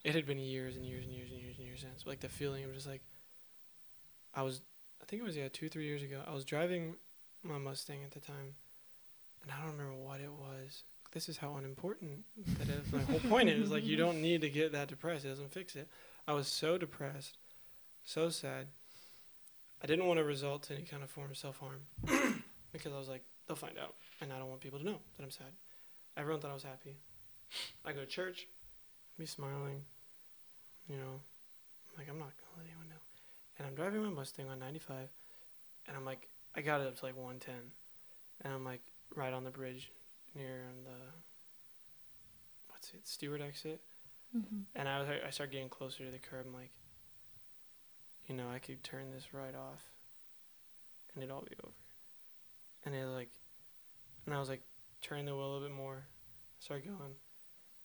[0.04, 2.06] it had been years and years and years and years and years since.
[2.06, 3.02] Like the feeling of just like
[4.34, 4.62] I was
[5.02, 6.22] I think it was yeah, two, three years ago.
[6.28, 6.96] I was driving
[7.44, 8.56] my Mustang at the time
[9.44, 10.84] and I don't remember what it was.
[11.12, 12.24] This is how unimportant
[12.58, 12.92] that is.
[12.92, 15.26] My whole point is like you don't need to get that depressed.
[15.26, 15.90] It doesn't fix it.
[16.28, 17.38] I was so depressed,
[18.04, 18.68] so sad.
[19.84, 21.82] I didn't want to result to any kind of form of self harm
[22.72, 25.24] because I was like, they'll find out, and I don't want people to know that
[25.24, 25.48] I'm sad.
[26.16, 26.96] Everyone thought I was happy.
[27.84, 28.48] I go to church,
[29.22, 29.86] me smiling,
[30.90, 31.22] you know,
[31.96, 33.04] like I'm not gonna let anyone know.
[33.60, 35.10] And I'm driving my Mustang on 95,
[35.88, 37.54] and I'm like, I got it up to like 110,
[38.42, 38.82] and I'm like,
[39.16, 39.92] right on the bridge
[40.34, 40.98] near the
[42.70, 43.80] what's it Stewart exit,
[44.36, 44.66] Mhm.
[44.74, 46.48] and I was I start getting closer to the curb.
[46.48, 46.72] I'm like,
[48.28, 49.86] you know, I could turn this right off,
[51.14, 51.74] and it'd all be over.
[52.86, 53.30] And it like,
[54.26, 54.64] and I was like,
[55.02, 56.08] turning the wheel a little bit more,
[56.60, 57.14] start going,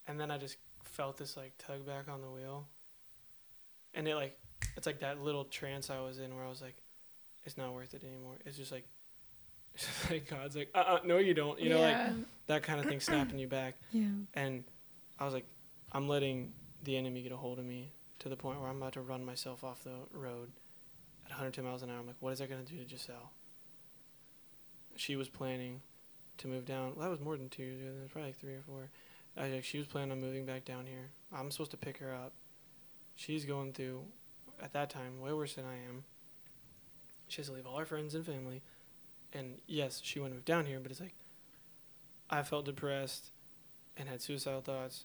[0.06, 0.56] and then I just
[0.88, 2.66] felt this like tug back on the wheel,
[3.94, 4.38] and it like,
[4.76, 6.76] it's like that little trance I was in where I was like,
[7.44, 8.34] it's not worth it anymore.
[8.44, 8.84] It's just like,
[9.74, 11.60] it's just like God's like, uh, uh no, you don't.
[11.60, 12.14] You know, like
[12.46, 13.74] that kind of thing snapping you back.
[13.92, 14.08] Yeah.
[14.34, 14.64] And
[15.18, 15.46] I was like,
[15.92, 18.94] I'm letting the enemy get a hold of me to the point where I'm about
[18.94, 20.50] to run myself off the road
[21.24, 21.98] at 110 miles an hour.
[21.98, 23.32] I'm like, what is that going to do to Giselle?
[24.96, 25.82] She was planning
[26.38, 26.92] to move down.
[26.96, 27.90] Well, that was more than two years ago.
[27.98, 28.90] It was probably like three or four.
[29.36, 31.10] I, like, she was planning on moving back down here.
[31.32, 32.32] I'm supposed to pick her up.
[33.14, 34.02] She's going through,
[34.62, 36.04] at that time, way worse than I am.
[37.28, 38.62] She has to leave all her friends and family.
[39.32, 41.14] And yes, she to move down here, but it's like,
[42.30, 43.30] I felt depressed
[43.96, 45.04] and had suicidal thoughts.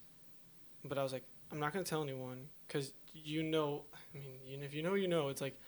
[0.83, 4.63] But I was like, I'm not going to tell anyone because you know, I mean,
[4.63, 5.59] if you know, you know, it's like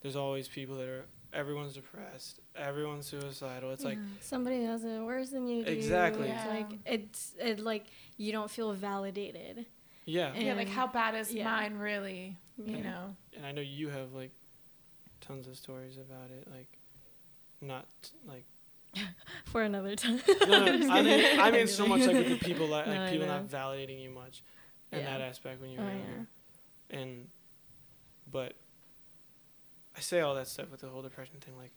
[0.00, 3.72] there's always people that are, everyone's depressed, everyone's suicidal.
[3.72, 5.70] It's like, somebody has it worse than you do.
[5.70, 6.28] Exactly.
[6.28, 7.84] It's like it's it like
[8.16, 9.66] you don't feel validated.
[10.06, 10.32] yeah.
[10.32, 11.44] And- yeah, like how bad is yeah.
[11.44, 12.36] mine really?
[12.56, 12.76] Yeah.
[12.76, 13.16] You know.
[13.36, 14.30] And I know you have like
[15.20, 16.46] tons of stories about it.
[16.50, 16.78] Like,
[17.60, 17.86] not
[18.26, 18.44] like,
[19.46, 20.20] For another time.
[20.46, 23.26] no, no, I mean, I mean so much like with the people, like, No, people
[23.26, 24.44] not validating you much
[24.92, 25.06] in Yeah.
[25.06, 26.26] that aspect when you're Oh, younger.
[26.90, 27.28] and
[28.30, 28.54] but
[29.96, 31.56] I say all that stuff with the whole depression thing.
[31.56, 31.72] Like,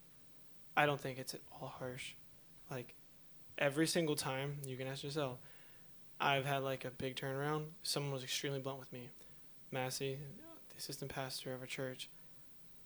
[0.76, 2.14] I don't think it's at all harsh.
[2.70, 2.94] Like,
[3.58, 5.38] every single time you can ask yourself,
[6.20, 7.66] I've had like a big turnaround.
[7.84, 9.10] Someone was extremely blunt with me.
[9.72, 10.18] Massey,
[10.70, 12.10] the assistant pastor of our church,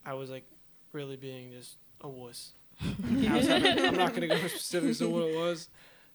[0.05, 0.45] I was like
[0.91, 2.51] really being just a wuss.
[2.81, 5.69] I was having, I'm not gonna go into specifics of what it was,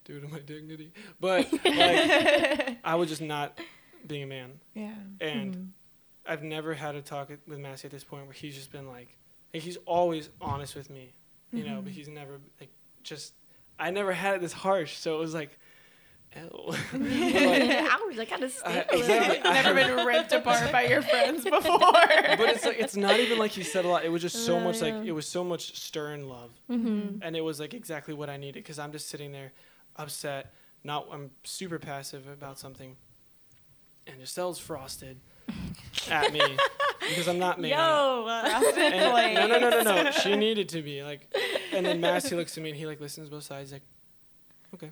[0.05, 1.65] due to my dignity, but like
[2.85, 3.59] I was just not
[4.07, 4.95] being a man, Yeah.
[5.21, 5.69] and Mhm.
[6.29, 9.09] I've never had a talk with Massey at this point where he's just been like,
[9.55, 11.13] like he's always honest with me,
[11.53, 11.97] you know, but Mhm.
[11.97, 12.71] he's never like
[13.03, 13.33] just.
[13.79, 15.59] I never had it this harsh, so it was like,
[16.35, 16.49] ew.
[16.51, 19.01] But, like, Ouch, I kind of I- sting.
[19.01, 19.51] exactly.
[19.51, 21.79] Never been ripped apart by your friends before.
[21.81, 24.05] but it's like it's not even like he said a lot.
[24.05, 27.19] It was just so Yeah, much like it was so much stern love, Mm-hmm.
[27.23, 29.53] and it was like exactly what I needed because I'm just sitting there,
[29.97, 30.53] upset.
[30.85, 32.97] Not I'm super passive about something,
[34.07, 35.19] and Giselle's frosted
[36.11, 36.41] at me
[37.09, 37.71] because I'm not me.
[37.71, 38.27] Yo,
[38.77, 40.11] And, no, no, no, no, no.
[40.11, 41.35] She needed to be like,
[41.73, 43.73] and then Massey looks at me and he like listens both sides.
[43.73, 43.83] Like,
[44.75, 44.91] okay.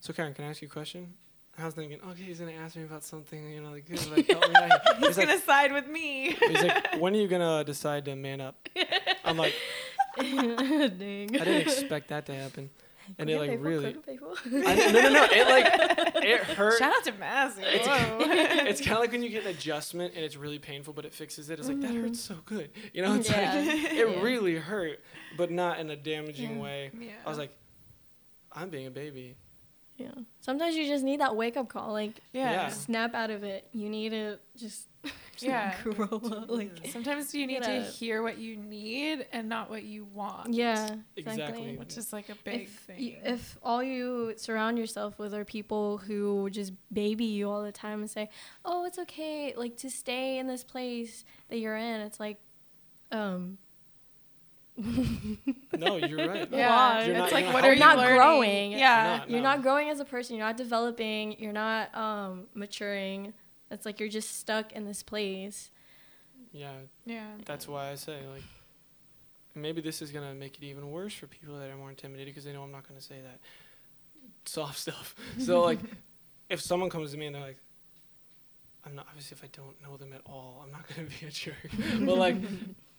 [0.00, 1.14] So Kyron, can I ask you a question?
[1.58, 4.26] I was thinking, okay, he's gonna ask me about something, you know, like, good, like
[4.30, 4.96] help me out.
[4.98, 6.34] He's He's like, gonna side with me.
[6.48, 8.56] he's like, when are you gonna decide to man up?
[9.24, 9.54] I'm like,
[10.18, 10.30] dang.
[10.58, 10.88] I
[11.44, 12.70] didn't expect that to happen,
[13.18, 16.78] and it like really, I, no, no, no, it like, it hurt.
[16.78, 17.62] Shout out to Massey.
[17.62, 17.86] It's-
[18.70, 21.12] It's kind of like when you get an adjustment and it's really painful, but it
[21.12, 21.58] fixes it.
[21.58, 22.02] It's like that Mhm.
[22.02, 23.14] hurts so good, you know.
[23.14, 23.54] It's Yeah.
[23.54, 24.20] like it Yeah.
[24.22, 25.00] really hurt,
[25.36, 26.62] but not in a damaging Yeah.
[26.62, 26.90] way.
[26.98, 27.10] yeah.
[27.24, 27.56] I was like,
[28.52, 29.36] I'm being a baby.
[29.96, 30.12] Yeah.
[30.40, 31.92] Sometimes you just need that wake up call.
[31.92, 32.68] Like, yeah.
[32.70, 33.68] Snap out of it.
[33.72, 34.88] You need to just
[35.42, 35.74] Yeah.
[35.82, 36.48] grow up.
[36.50, 40.52] Like, Sometimes you need to hear what you need and not what you want.
[40.54, 41.42] yeah, Exactly.
[41.44, 41.76] exactly.
[41.78, 43.00] Which is like a big if, thing.
[43.00, 47.72] you- if all you surround yourself with are people who just baby you all the
[47.72, 48.28] time and say,
[48.64, 52.38] "Oh, it's okay," like to stay in this place that you're in, it's like,
[53.12, 53.58] um,
[54.76, 56.48] No, you're right.
[56.50, 57.04] yeah.
[57.04, 58.16] You're not- it's like, you're what not are you Not learning?
[58.16, 58.72] growing.
[58.72, 59.16] Yeah.
[59.18, 59.50] Not- you're no.
[59.50, 60.36] not growing as a person.
[60.36, 61.36] You're not developing.
[61.38, 63.32] You're not um, maturing.
[63.70, 65.70] It's like you're just stuck in this place.
[66.52, 66.72] Yeah,
[67.06, 67.26] Yeah.
[67.44, 68.42] that's why I say like,
[69.54, 72.44] maybe this is gonna make it even worse for people that are more intimidated because
[72.44, 73.38] they know I'm not gonna say that
[74.44, 75.14] soft stuff.
[75.38, 75.78] So like,
[76.48, 77.58] if someone comes to me and they're like,
[78.84, 81.30] I'm not obviously if I don't know them at all, I'm not gonna be a
[81.30, 81.54] jerk.
[82.04, 82.36] but like,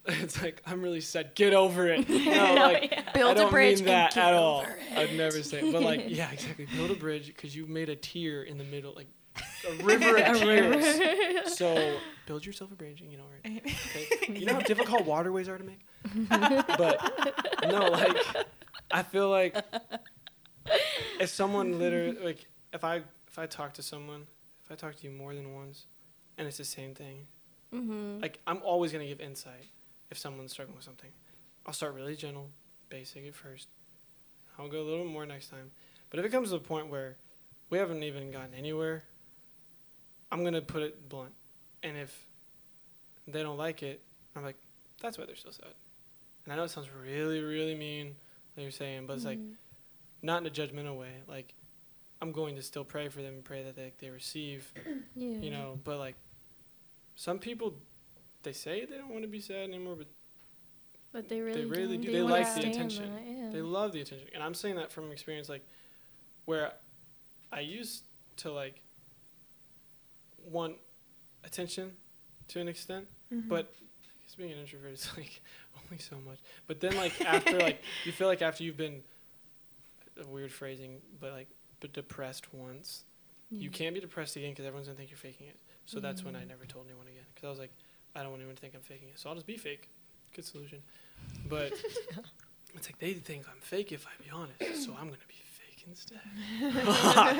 [0.05, 1.35] it's like I'm really sad.
[1.35, 2.07] Get over it.
[2.07, 2.15] No,
[2.51, 2.93] oh, like.
[3.07, 4.61] I Build don't a bridge mean that and get at all.
[4.61, 4.97] it.
[4.97, 5.73] I'd never say, it.
[5.73, 6.67] but like, yeah, exactly.
[6.75, 9.07] Build a bridge because you made a tear in the middle, like
[9.67, 10.99] a river of tears.
[11.57, 13.63] So build yourself a bridge and get over it.
[13.65, 14.39] Okay?
[14.39, 15.79] You know how difficult waterways are to make.
[16.77, 18.17] But no, like
[18.89, 19.55] I feel like
[21.19, 22.97] if someone literally like if I
[23.27, 24.27] if I talk to someone,
[24.65, 25.85] if I talk to you more than once,
[26.37, 27.27] and it's the same thing,
[27.73, 28.19] Mm-hmm.
[28.21, 29.65] like I'm always gonna give insight
[30.09, 31.09] if someone's struggling with something.
[31.65, 32.49] I'll start really gentle,
[32.89, 33.67] basic at first.
[34.59, 35.71] I'll go a little more next time.
[36.09, 37.15] But if it comes to a point where
[37.69, 39.03] we haven't even gotten anywhere,
[40.31, 41.33] I'm gonna put it blunt.
[41.83, 42.25] And if
[43.27, 44.01] they don't like it,
[44.35, 44.55] I'm like,
[45.01, 45.73] that's why they're still sad.
[46.45, 48.15] And I know it sounds really, really mean
[48.55, 49.53] that you're saying, but it's like mm-hmm.
[50.21, 51.13] not in a judgmental way.
[51.27, 51.53] Like,
[52.21, 54.71] I'm going to still pray for them and pray that they they receive,
[55.15, 55.37] Yeah.
[55.37, 55.79] you know.
[55.83, 56.15] But like,
[57.15, 57.75] some people,
[58.43, 60.07] they say they don't want to be sad anymore, but
[61.11, 62.11] But they really, they really do.
[62.11, 63.13] They wanna like the attention.
[63.13, 63.49] that, yeah.
[63.51, 65.65] they love the attention, and I'm saying that from experience, like,
[66.45, 66.73] where
[67.51, 68.03] I used
[68.37, 68.81] to like
[70.45, 70.75] want
[71.43, 71.91] attention
[72.49, 73.47] to an extent, Mhm.
[73.47, 73.73] but
[74.03, 75.41] I guess being an introvert is like
[75.85, 76.39] only so much.
[76.67, 79.03] But then like after like you feel like after you've been
[80.21, 81.47] a weird phrasing, but like
[81.79, 83.03] but depressed once,
[83.49, 85.57] you can't be depressed again because everyone's gonna think you're faking it.
[85.85, 86.49] So that's when I Mhm.
[86.49, 87.71] never told anyone again because I was like,
[88.15, 89.89] I don't want anyone to think I'm faking it, so I'll just be fake.
[90.33, 90.81] Good solution.
[91.49, 91.73] But
[92.75, 95.83] it's like they think I'm fake if I be honest, so I'm gonna be fake
[95.87, 96.21] instead.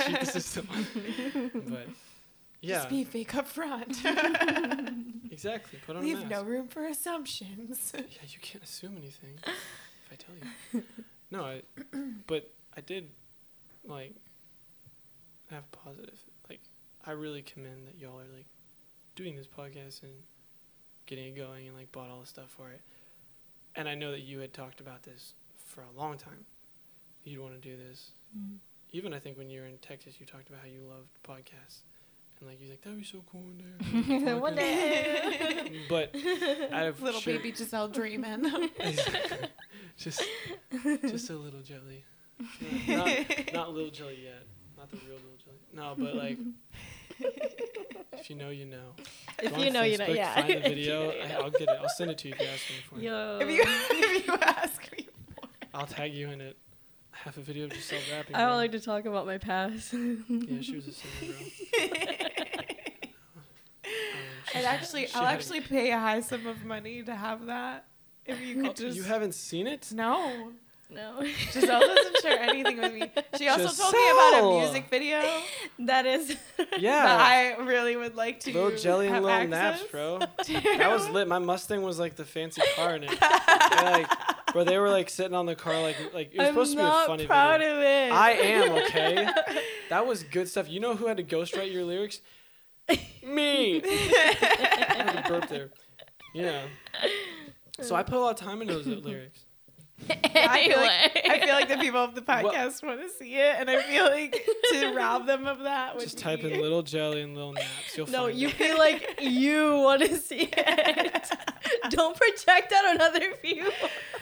[0.06, 0.68] Cheat the system.
[1.70, 1.88] but
[2.62, 3.97] yeah, Just be fake up front.
[5.32, 5.80] exactly.
[5.86, 6.30] Put on a Leave mask.
[6.30, 7.91] no room for assumptions.
[7.95, 10.36] Yeah, you can't assume anything if I tell
[10.74, 10.84] you.
[11.32, 11.62] No, I,
[12.28, 13.10] but I did
[13.86, 14.13] like
[15.50, 16.19] have positive.
[16.50, 16.60] Like
[17.06, 18.45] I really commend that y'all are like
[19.15, 20.12] doing this podcast and
[21.08, 22.82] getting it going and like bought all the stuff for it.
[23.76, 25.34] And I know that you had talked about this
[25.65, 26.45] for a long time.
[27.24, 28.12] You'd want to do this.
[28.38, 28.58] Mm.
[28.91, 31.82] Even I think when you were in Texas, you talked about how you loved podcasts.
[32.42, 33.58] And like you're like that'd be so cool one
[34.24, 34.34] day.
[34.34, 35.72] One day.
[35.88, 36.16] But
[36.72, 38.46] out of Little sheer- baby Giselle dreaming.
[39.98, 40.24] just
[41.02, 42.04] just a little jelly.
[42.88, 44.44] Not, not little jelly yet.
[44.76, 45.58] Not the real little jelly.
[45.74, 46.40] No, but like
[48.14, 48.96] if you know, you know.
[49.42, 50.08] If Go you know, you know.
[50.08, 50.34] Yeah.
[50.36, 51.00] Find the If you video.
[51.10, 51.40] know, you I, know.
[51.42, 51.70] I'll get it.
[51.82, 53.04] I'll send it to you if you ask me for it.
[53.04, 53.38] Yo.
[53.42, 55.08] if you if you ask me.
[55.74, 56.58] I'll tag you in it.
[57.14, 58.36] I have a video of Giselle rapping.
[58.36, 58.56] I don't bro.
[58.58, 59.94] like to talk about my past.
[59.94, 61.34] Yeah, she was a singer,
[61.80, 61.88] bro.
[64.62, 67.45] She I'd had- actually, she I'll actually pay a high sum of money to have
[67.47, 67.86] that.
[68.26, 68.95] If you Oh, could just.
[68.97, 69.91] you haven't seen it?
[69.93, 70.52] no.
[70.89, 71.24] no.
[71.52, 73.10] Giselle doesn't share anything with me.
[73.38, 75.21] She also told me about a music video
[75.80, 76.28] that is.
[76.58, 77.17] that Yeah.
[77.19, 80.19] I really would like to Little jelly and little naps, bro.
[80.43, 80.54] to.
[80.54, 81.28] That was lit.
[81.28, 83.10] My Mustang was like the fancy car in it.
[83.10, 84.08] And, like,
[84.54, 86.78] bro, they were like sitting on the car, like, like it was I'm supposed to
[86.78, 87.78] be a not funny proud video.
[87.78, 88.12] of it.
[88.13, 89.30] I am okay.
[89.89, 90.69] That was good stuff.
[90.69, 92.19] You know who had to ghostwrite your lyrics?
[93.26, 93.82] Me.
[93.84, 95.70] I had to burp there.
[96.34, 96.63] Yeah.
[97.80, 99.46] So I put a lot of time into those lyrics.
[100.10, 103.56] I feel like I feel like the people of the podcast want to see it,
[103.60, 104.36] and I feel like
[104.72, 107.96] to rob them of that would Just type be- in little jelly and little naps.
[107.96, 108.54] You'll no, find you it.
[108.56, 111.32] feel like you want to see it.
[111.90, 113.72] Don't project that on other people.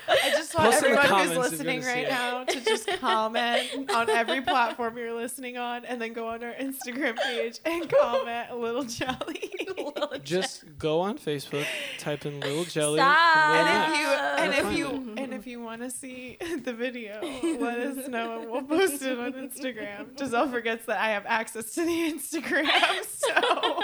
[0.08, 2.10] I just want Post everyone who's comments if you're listening right it.
[2.10, 6.54] now to just comment on every platform you're listening on, and then go on our
[6.54, 9.52] Instagram page and comment a little jelly.
[10.24, 11.66] Just go on Facebook,
[12.00, 13.00] type in little jelly.
[13.00, 13.50] Stop.
[13.52, 14.08] little And if you
[14.44, 17.20] and if find you and if you want to see the video,
[17.60, 20.18] let us know and we'll post it on Instagram.
[20.18, 22.70] Giselle forgets that I have access to the Instagram,
[23.06, 23.82] so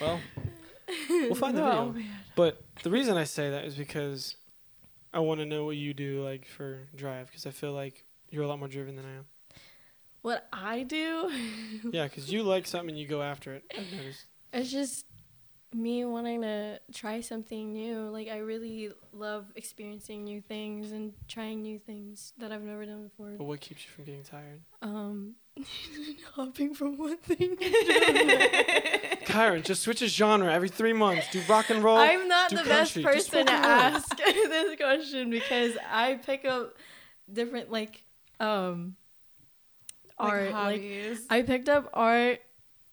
[0.00, 0.20] Well,
[1.08, 1.92] we'll find the Oh, video.
[1.92, 2.15] man.
[2.36, 4.36] But the reason I say that is because
[5.12, 8.44] I want to know what you do like for drive because I feel like you're
[8.44, 9.24] a lot more driven than I am.
[10.22, 11.30] What I do,
[11.92, 13.64] Yeah, because you like something and you go after it.
[14.52, 15.06] It's just
[15.72, 18.08] me wanting to try something new.
[18.10, 23.04] Like I really love experiencing new things and trying new things that I've never done
[23.04, 23.34] before.
[23.38, 24.60] But what keeps you from getting tired?
[24.82, 25.36] Um,
[26.34, 27.56] hopping from one thing.
[29.26, 31.26] Kyron, just switch a genre every three months.
[31.30, 31.96] Do rock and roll.
[31.96, 33.62] I'm not the best country, just person to roll.
[33.62, 36.74] ask this question because I pick up
[37.32, 38.02] different like
[38.40, 38.96] um
[40.18, 40.52] Like art.
[40.52, 40.82] Like.
[41.30, 42.40] I picked up art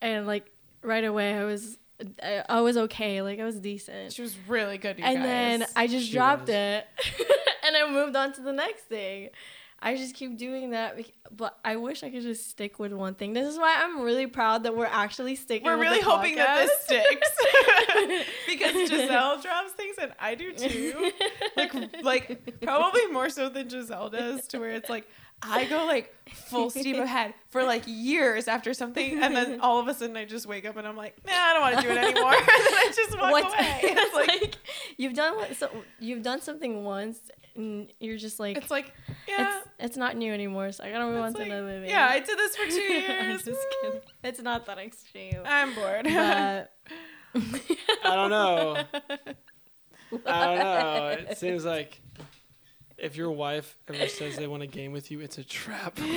[0.02, 0.46] and like
[0.82, 1.78] right away I was
[2.22, 3.22] I, I was okay.
[3.22, 4.14] Like I was decent.
[4.14, 4.98] she was really good.
[5.00, 5.24] You and guys.
[5.26, 6.56] then I just She dropped was.
[6.56, 6.88] it
[7.66, 9.30] and I moved on to the next thing.
[9.86, 10.98] I just keep doing that,
[11.30, 13.34] but I wish I could just stick with one thing.
[13.34, 15.66] This is why I'm really proud that we're actually sticking.
[15.66, 17.30] With We're really hoping that this sticks
[18.48, 21.12] because Giselle drops things and I do too.
[21.56, 25.08] Like, like probably more so than Giselle does, to where it's like
[25.46, 29.88] I go like full steam ahead for like years after something, and then all of
[29.88, 31.90] a sudden I just wake up and I'm like, nah, I don't want to do
[31.92, 33.80] it anymore, and then I just walk What- away.
[33.84, 34.56] it's It's like, like
[34.98, 37.20] you've done what so you've done something once
[37.56, 38.94] and you're just like it's like,
[39.28, 39.60] yeah.
[39.60, 41.90] it's it's not new anymore, so I gotta move on to like, another thing.
[41.90, 43.44] yeah, I did this for two I'm years.
[43.44, 44.02] just kidding.
[44.24, 45.42] It's not that extreme.
[45.46, 46.06] I'm bored.
[46.06, 46.72] But
[48.06, 48.84] I don't know.
[50.26, 51.26] I don't know.
[51.30, 52.00] It seems like
[52.98, 56.00] if your wife ever says they want a game with you, it's a trap.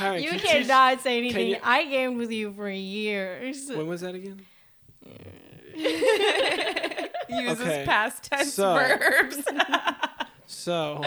[0.00, 1.48] You can cannot say anything.
[1.48, 3.68] you- I gamed with you for years.
[3.68, 4.40] when was that again?
[7.28, 9.38] uses Okay, past tense so- verbs.
[10.50, 11.02] So,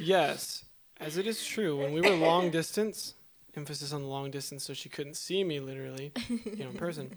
[0.00, 0.64] yes,
[0.98, 3.14] as it is true, when we were long distance,
[3.56, 7.12] emphasis on long distance, so she couldn't see me literally, you know, in person.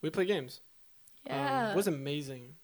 [0.00, 0.62] We play games.
[1.28, 1.70] Um, Yeah.
[1.72, 2.54] it was amazing,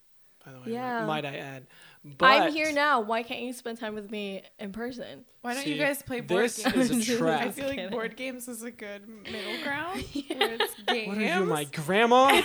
[0.45, 0.65] by the way.
[0.69, 1.01] Yeah.
[1.07, 1.67] Might, might I add?
[2.03, 3.01] But I'm here now.
[3.01, 5.25] Why can't you spend time with me in person?
[5.43, 6.91] Why don't See, you guys play board this games?
[6.91, 7.41] is a trap.
[7.47, 7.91] I feel like Kidding.
[7.91, 10.03] board games is a good middle ground.
[10.03, 11.09] where it's games.
[11.09, 12.29] What are you, my grandma?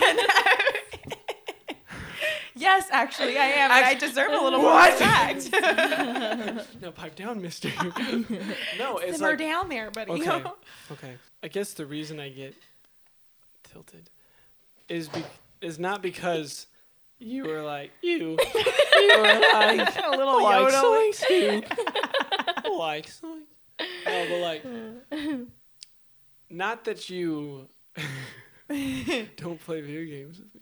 [2.55, 3.72] yes, actually, I am.
[3.72, 4.91] and I deserve a little more What?
[4.99, 6.82] respect.
[6.82, 7.70] no, pipe down, Mister.
[8.78, 10.11] no, it's Simmer like down there, buddy.
[10.11, 10.43] Okay.
[10.91, 11.13] okay.
[11.43, 12.55] I guess the reason I get
[13.63, 14.09] tilted
[14.89, 15.24] is be-
[15.66, 16.68] is not because
[17.20, 18.38] you were like you.
[18.38, 18.38] You
[19.18, 20.84] were like a little like yodel.
[20.84, 21.66] soinks, dude.
[22.78, 23.09] like.
[23.24, 23.38] No,
[24.07, 24.63] oh, but like
[26.49, 27.68] not that you
[29.38, 30.61] don't play video games with me.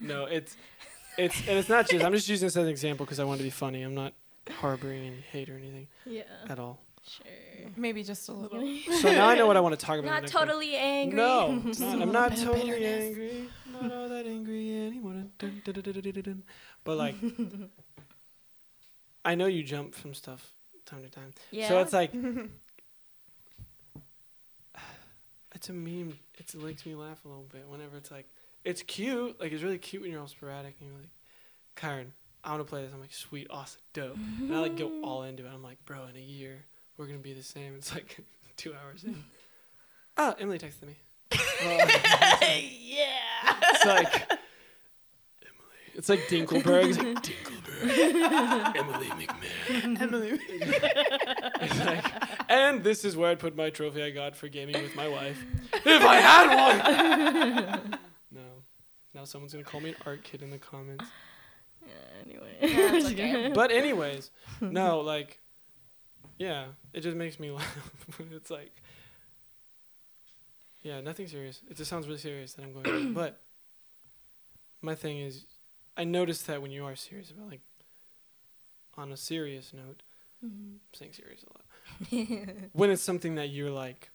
[0.00, 0.56] No, it's
[1.18, 2.04] it's and it's not just.
[2.04, 3.82] I'm just using this as an example because I want to be funny.
[3.82, 4.14] I'm not
[4.50, 6.22] harboring any hate or anything Yeah.
[6.48, 6.80] at all.
[7.08, 7.26] Sure.
[7.76, 8.60] Maybe just a little.
[9.00, 10.08] So now I know what I want to talk about.
[10.08, 10.44] Not next week.
[10.44, 11.16] totally angry.
[11.16, 13.04] No, not, I'm not bit of totally bitterness.
[13.04, 13.48] angry.
[13.72, 15.24] Not all that angry anymore.
[15.38, 16.42] Dun, dun, dun, dun, dun, dun, dun.
[16.84, 17.14] But like,
[19.24, 20.52] I know you jump from stuff
[20.84, 21.32] time to time.
[21.50, 21.68] Yeah.
[21.68, 22.12] So it's like,
[25.54, 26.18] it's a meme.
[26.38, 28.26] It's, it makes me laugh a little bit whenever it's like,
[28.64, 29.40] it's cute.
[29.40, 31.10] Like it's really cute when you're all sporadic and you're like,
[31.76, 32.92] Karen, I want to play this.
[32.92, 34.16] I'm like, sweet, awesome, dope.
[34.40, 35.50] And I like go all into it.
[35.52, 36.64] I'm like, bro, in a year
[36.96, 37.74] we're gonna be the same.
[37.76, 38.18] It's like
[38.56, 39.22] two hours in.
[40.16, 40.96] Oh, Emily texted me.
[41.32, 43.56] Uh, yeah.
[43.62, 44.30] it's like
[45.42, 45.94] Emily.
[45.94, 46.88] It's like Dinkelberg.
[46.88, 48.76] It's like Dinkelberg.
[48.76, 50.00] Emily McMahon.
[50.00, 50.38] Emily.
[51.60, 52.04] It's like,
[52.48, 55.44] and this is where I'd put my trophy I got for gaming with my wife.
[55.74, 57.98] If I had one.
[58.30, 58.40] no.
[59.14, 61.04] Now someone's gonna call me an art kid in the comments.
[61.86, 61.92] Yeah,
[62.24, 62.56] anyway.
[62.60, 63.50] it's okay.
[63.54, 64.30] But anyways,
[64.60, 65.38] no, like,
[66.38, 68.20] yeah, it just makes me laugh.
[68.32, 68.72] it's like,
[70.82, 71.62] yeah, nothing serious.
[71.68, 73.12] It just sounds really serious that I'm going.
[73.14, 73.40] but
[74.82, 75.46] my thing is,
[75.96, 77.62] I noticed that when you are serious about like,
[78.96, 80.02] on a serious note,
[80.42, 82.68] I'm saying serious a lot.
[82.72, 84.10] when it's something that you're like,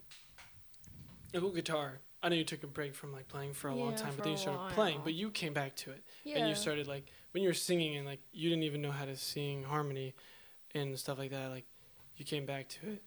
[1.33, 1.99] with guitar.
[2.23, 4.33] I know you took a break from like playing for a long time, but then
[4.33, 4.97] you started playing.
[4.97, 5.05] while.
[5.05, 6.37] But you came back to it yeah.
[6.37, 9.05] and you started like when you were singing and like you didn't even know how
[9.05, 10.13] to sing harmony
[10.75, 11.65] and stuff like that like
[12.21, 13.01] you came back to it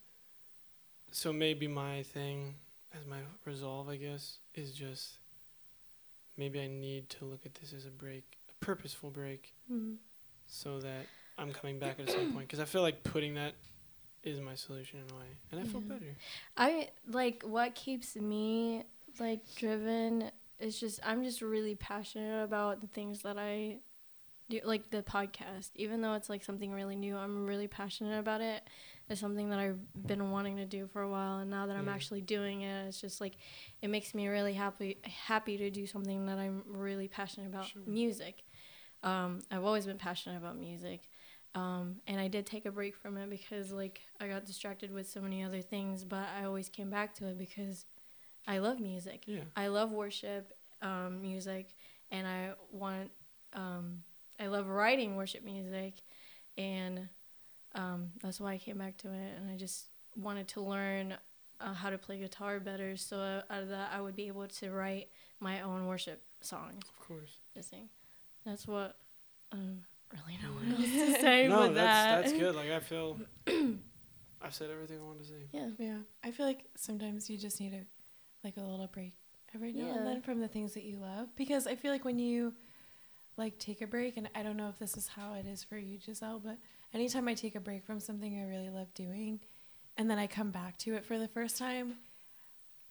[1.13, 2.57] so maybe my thing
[2.99, 5.19] as my resolve i guess is just
[6.37, 9.99] maybe i need to look at this as a break a purposeful break Mhm.
[10.49, 11.07] so that
[11.39, 13.55] i'm coming back at some point because i feel like putting that
[14.25, 16.17] is my solution in a way and i feel better
[16.57, 18.83] I like what keeps me
[19.21, 23.79] like driven is just I'm just really passionate about the things that I
[24.49, 25.71] do like the podcast.
[25.75, 28.63] Even though it's like something really new, I'm really passionate about it.
[29.09, 31.87] It's something that I've been wanting to do for a while and now that I'm
[31.89, 31.95] Yeah.
[31.95, 33.37] actually doing it, it's just like
[33.83, 37.83] it makes me really happy happy to do something that I'm really passionate about Sure.
[37.87, 38.45] music.
[39.03, 41.09] Um, I've always been passionate about music.
[41.55, 45.09] Um, and I did take a break from it because like I got distracted with
[45.09, 47.85] so many other things, but I always came back to it because
[48.47, 49.25] I love music.
[49.27, 50.53] yeah I love worship
[50.83, 51.75] um, music,
[52.11, 53.11] and I want
[53.53, 54.03] um,
[54.41, 55.95] I love writing worship music,
[56.59, 57.09] and
[57.75, 59.33] um, that's why I came back to it.
[59.37, 61.15] And I just wanted to learn
[61.61, 64.47] uh, how to play guitar better, so uh, out of that I would be able
[64.49, 65.09] to write
[65.41, 67.89] my own worship songs of course to sing.
[68.45, 68.97] That's what.
[69.53, 69.81] Um,
[70.13, 70.75] really know Yeah.
[70.77, 72.23] what else to say no with that.
[72.23, 73.19] that's that's good like i feel
[74.43, 75.69] i've said everything i wanted to say Yeah.
[75.79, 77.85] Yeah, I feel like sometimes you just need a
[78.45, 79.15] like a little break
[79.55, 79.95] every now Yeah.
[79.97, 82.55] and then from the things that you love because I feel like when you
[83.37, 85.77] like take a break and I don't know if this is how it is for
[85.79, 86.59] you Giselle, but
[86.95, 89.41] anytime I take a break from something I really love doing
[89.97, 91.97] and then I come back to it for the first time,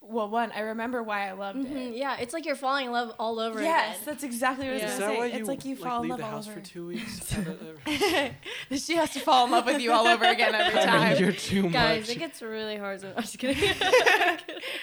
[0.06, 1.96] well, one, I remember why I loved Mhm, it.
[1.96, 3.72] Yeah, it's like you're falling in love all over again.
[3.72, 4.06] Yes, again.
[4.06, 4.82] that's exactly what Yeah.
[4.82, 5.18] I was gonna say.
[5.18, 6.60] why it's like you like, fall in leave love the all house over.
[6.60, 7.34] for two weeks
[8.86, 11.14] she has to fall in love with you all over again every I time.
[11.14, 12.18] mean, you're too Guys, much.
[12.18, 13.00] it gets really hard.
[13.00, 13.74] So I'm just kidding.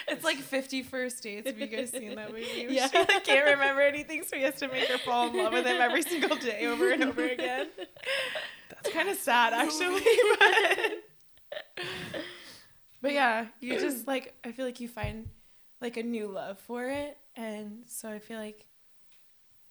[0.09, 1.47] It's like 50 First Dates.
[1.47, 2.67] Have you guys seen that movie?
[2.71, 2.89] Yeah.
[2.89, 5.67] She like, can't remember anything, so he has to make her fall in love with
[5.67, 7.69] him every single day over and over again.
[8.83, 10.03] That's kind of sad, actually.
[11.83, 11.85] But,
[13.03, 15.29] but yeah, you just like, I feel like you find
[15.81, 17.17] like a new love for it.
[17.37, 18.67] And so I feel like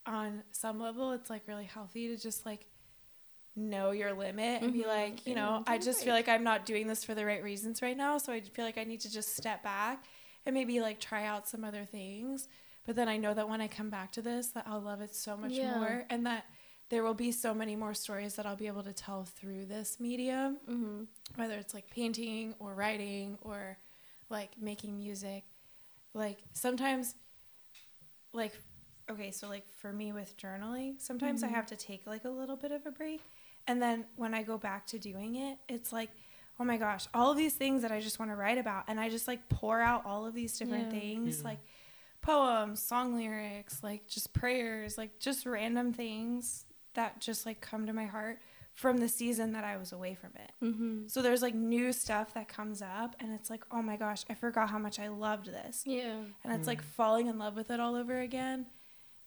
[0.05, 2.65] on some level, it's like really healthy to just like
[3.55, 4.87] know your limit and be Mhm.
[4.87, 7.81] like, you know, I just feel like I'm not doing this for the right reasons
[7.81, 8.17] right now.
[8.17, 10.05] So I feel like I need to just step back
[10.45, 12.47] and maybe like try out some other things.
[12.85, 15.13] but then I know that when I come back to this, that I'll love it
[15.15, 15.77] so much Yeah.
[15.77, 16.45] more, and that
[16.89, 19.99] there will be so many more stories that I'll be able to tell through this
[19.99, 21.03] medium, Mm-hmm.
[21.35, 23.77] whether it's like painting or writing or
[24.29, 25.43] like making music.
[26.13, 27.15] Like sometimes,
[28.33, 28.53] like
[29.09, 31.51] okay, so like for me with journaling, sometimes I Mhm.
[31.53, 33.21] have to take like a little bit of a break,
[33.67, 36.09] and then when I go back to doing it, it's like.
[36.61, 38.83] Oh my gosh, all of these things that I just want to write about.
[38.89, 40.99] And I just like pour out all of these different Yeah.
[40.99, 41.51] things, Yeah.
[41.51, 41.59] like
[42.21, 46.65] poems, song lyrics, like just prayers, like just random things
[46.99, 48.37] that just like come to my heart
[48.73, 50.51] from the season that I was away from it.
[50.63, 51.07] Mm-hmm.
[51.07, 54.33] So there's like new stuff that comes up and it's like, "Oh my gosh, I
[54.35, 56.19] forgot how much I loved this." Yeah.
[56.43, 58.65] And it's like falling in love with it all over again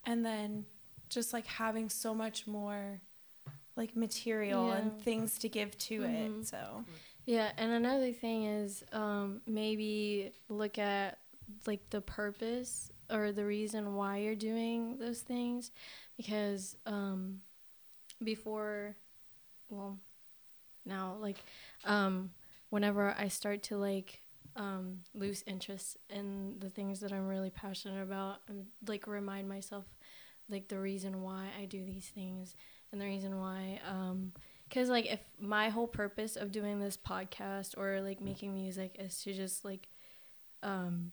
[0.07, 0.65] and then
[1.09, 3.01] just like having so much more
[3.77, 4.77] like material Yeah.
[4.79, 6.41] and things to give to Mhm.
[6.41, 6.47] it.
[6.47, 6.85] So,
[7.27, 11.19] Yeah, and another thing is um, maybe look at
[11.67, 15.71] like the purpose or the reason why you're doing those things,
[16.17, 17.43] because um,
[18.25, 18.97] before,
[19.69, 19.99] well,
[20.85, 21.39] now like
[21.85, 22.31] um,
[22.71, 24.21] whenever I start to like
[24.57, 29.85] um, lose interest in the things that I'm really passionate about, and like remind myself
[30.49, 32.55] like the reason why I do these things
[32.91, 34.33] and the reason why um,
[34.69, 39.23] because like if my whole purpose of doing this podcast or like making music is
[39.23, 39.89] to just like
[40.63, 41.13] um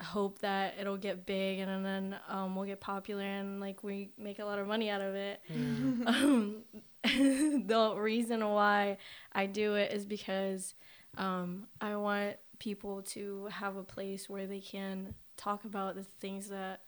[0.00, 4.38] hope that it'll get big and then um we'll get popular and like we make
[4.38, 6.06] a lot of money out of it Yeah.
[6.06, 6.56] um
[7.04, 8.98] the reason why
[9.32, 10.74] I do it is because
[11.16, 16.48] um I want people to have a place where they can talk about the things
[16.48, 16.80] that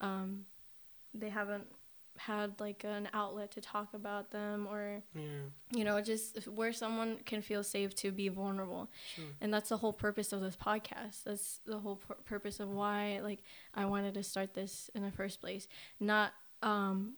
[0.00, 0.44] um
[1.14, 1.66] they haven't
[2.26, 5.22] had like an outlet to talk about them or Yeah.
[5.72, 9.24] you know just where someone can feel safe to be vulnerable Sure.
[9.40, 13.20] and that's the whole purpose of this podcast that's the whole pur- purpose of why
[13.22, 13.42] like
[13.74, 15.66] i wanted to start this in the first place
[15.98, 17.14] not um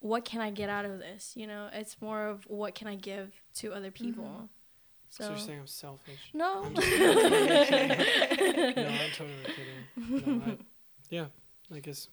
[0.00, 2.94] what can i get out of this you know it's more of what can i
[2.94, 4.48] give to other people
[5.10, 6.30] So, so, you're saying I'm selfish?
[6.32, 7.88] no I'm just kidding.
[8.76, 9.80] no, I'm totally kidding.
[10.38, 10.58] No, I,
[11.10, 11.26] yeah,
[11.72, 12.08] I guess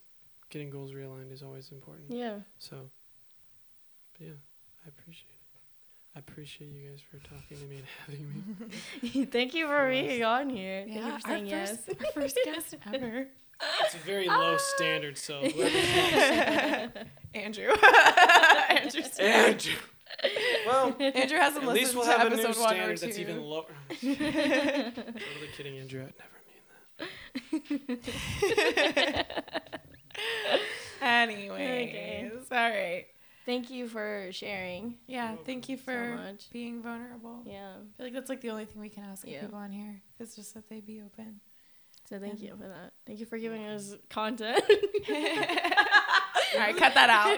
[0.52, 2.12] getting goals realigned is always important.
[2.12, 2.76] yeah So,
[4.14, 4.34] but yeah,
[4.86, 5.42] I appreciate it.
[6.16, 8.28] I appreciate you guys for talking to me and having
[9.16, 9.26] me.
[9.32, 12.12] thank you for being on here thank you yeah, for saying our yes first, our
[12.22, 13.28] first guest ever.
[13.82, 14.58] It's a very low ah.
[14.58, 16.98] standard, so whoever's next.
[17.34, 17.74] Andrew.
[18.70, 19.74] Andrew's Andrew.
[20.66, 22.98] Well, Andrew hasn't at least listened we'll to have a new episode one or standard
[22.98, 23.06] two.
[23.06, 23.66] that's even lower.
[24.02, 26.02] totally kidding, Andrew.
[26.02, 26.40] I'd never
[27.70, 28.00] mean
[28.96, 29.82] that.
[31.02, 33.06] Anyways, all right.
[33.46, 37.42] thank you for sharing Yeah, thank you so for much being vulnerable.
[37.46, 39.42] yeah I feel like that's like the only thing we can ask of Yeah.
[39.42, 40.02] people on here.
[40.20, 41.40] It's just that they be open.
[42.10, 44.64] so thank And- you for that thank you for giving us content
[46.54, 47.38] All right, cut that out.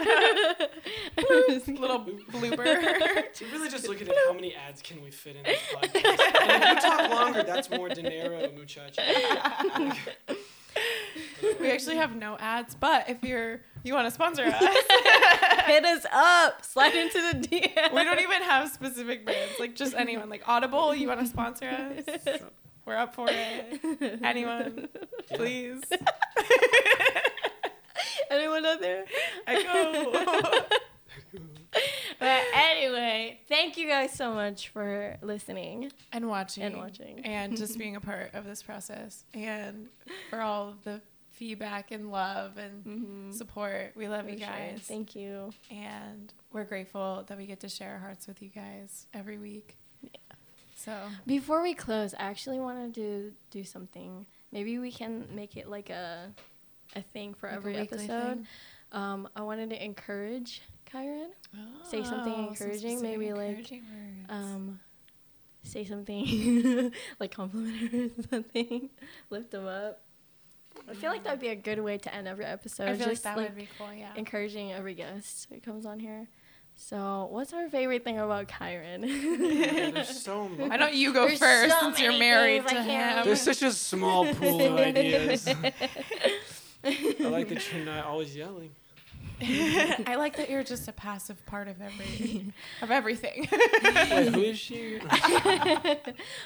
[1.80, 2.00] Little
[2.32, 3.24] blooper.
[3.34, 6.42] So really just looking at how many ads can we fit in this podcast.
[6.42, 9.04] And if you talk longer, that's more dinero, muchacha.
[11.74, 14.64] We actually have no ads, but if you're you want to sponsor us,
[15.66, 19.54] hit us up slide into the DM we don't even have specific brands.
[19.60, 22.40] Like just anyone, like Audible, you want to sponsor us?
[22.86, 24.20] We're up for it.
[24.24, 24.90] Anyone,
[25.32, 25.38] Yeah.
[25.38, 25.82] please.
[28.30, 29.06] anyone out there
[29.48, 30.12] Echo.
[32.20, 37.20] But anyway, thank you guys so much for listening and watching and watching.
[37.26, 39.88] and just being a part of this process and
[40.30, 41.02] for all of the
[41.34, 43.32] feedback and love and Mm-hmm.
[43.32, 43.94] support.
[43.96, 44.80] We love you guys.
[44.84, 45.52] Thank you.
[45.72, 49.76] and we're grateful that we get to share our hearts with you guys every week.
[50.02, 50.10] Yeah.
[50.76, 54.26] So Before we close, I actually wanted to do something.
[54.52, 56.32] Maybe we can make it like a
[56.96, 58.46] a thing for like every episode.
[58.92, 60.62] Um, I wanted to encourage
[60.92, 61.30] Kyron.
[61.90, 63.72] Say something Oh, some encouraging, maybe, like, words.
[64.30, 64.80] Um,
[65.64, 68.90] say something like compliment her or something.
[69.32, 70.02] Lift them up.
[70.90, 72.90] I feel like that'd be a good way to end every episode.
[72.90, 73.94] I feel like that like would be cool.
[73.94, 74.12] Yeah.
[74.16, 76.28] encouraging every guest who comes on here.
[76.76, 79.04] So, what's our favorite thing about Kyron?
[79.64, 80.70] Yeah, there's so much.
[80.70, 83.26] Why don't you go There's first so since you're married to him?
[83.26, 85.48] There's such a small pool of ideas.
[86.84, 88.72] I like that you're not always yelling.
[89.42, 93.48] I like that you're just a passive part of every of everything.
[93.52, 95.00] Wait, who is she?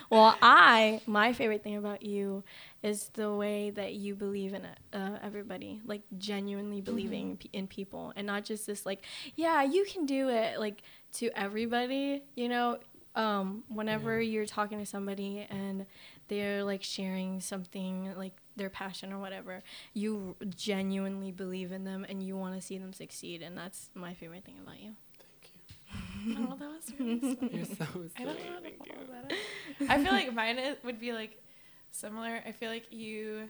[0.10, 2.44] well, I my favorite thing about you
[2.84, 8.14] is the way that you believe in uh, everybody, like genuinely believing p- in people,
[8.16, 9.04] and not just this like,
[9.36, 10.82] yeah, you can do it, like
[11.14, 12.24] to everybody.
[12.36, 12.78] You know,
[13.16, 15.86] um, whenever you're talking to somebody and
[16.28, 19.64] they're like sharing something like their passion or whatever,
[19.94, 24.14] you genuinely believe in them and you want to see them succeed, and that's my
[24.14, 24.92] favorite thing about you.
[25.18, 26.38] Thank you.
[26.50, 27.54] Oh, that was really sweet.
[27.54, 27.74] You're so
[28.20, 28.46] I don't know sweet.
[28.50, 28.94] how to Thank you.
[28.94, 29.90] follow that up.
[29.90, 31.42] I feel like mine is, would be like
[31.92, 32.42] similar.
[32.46, 33.50] I feel like you,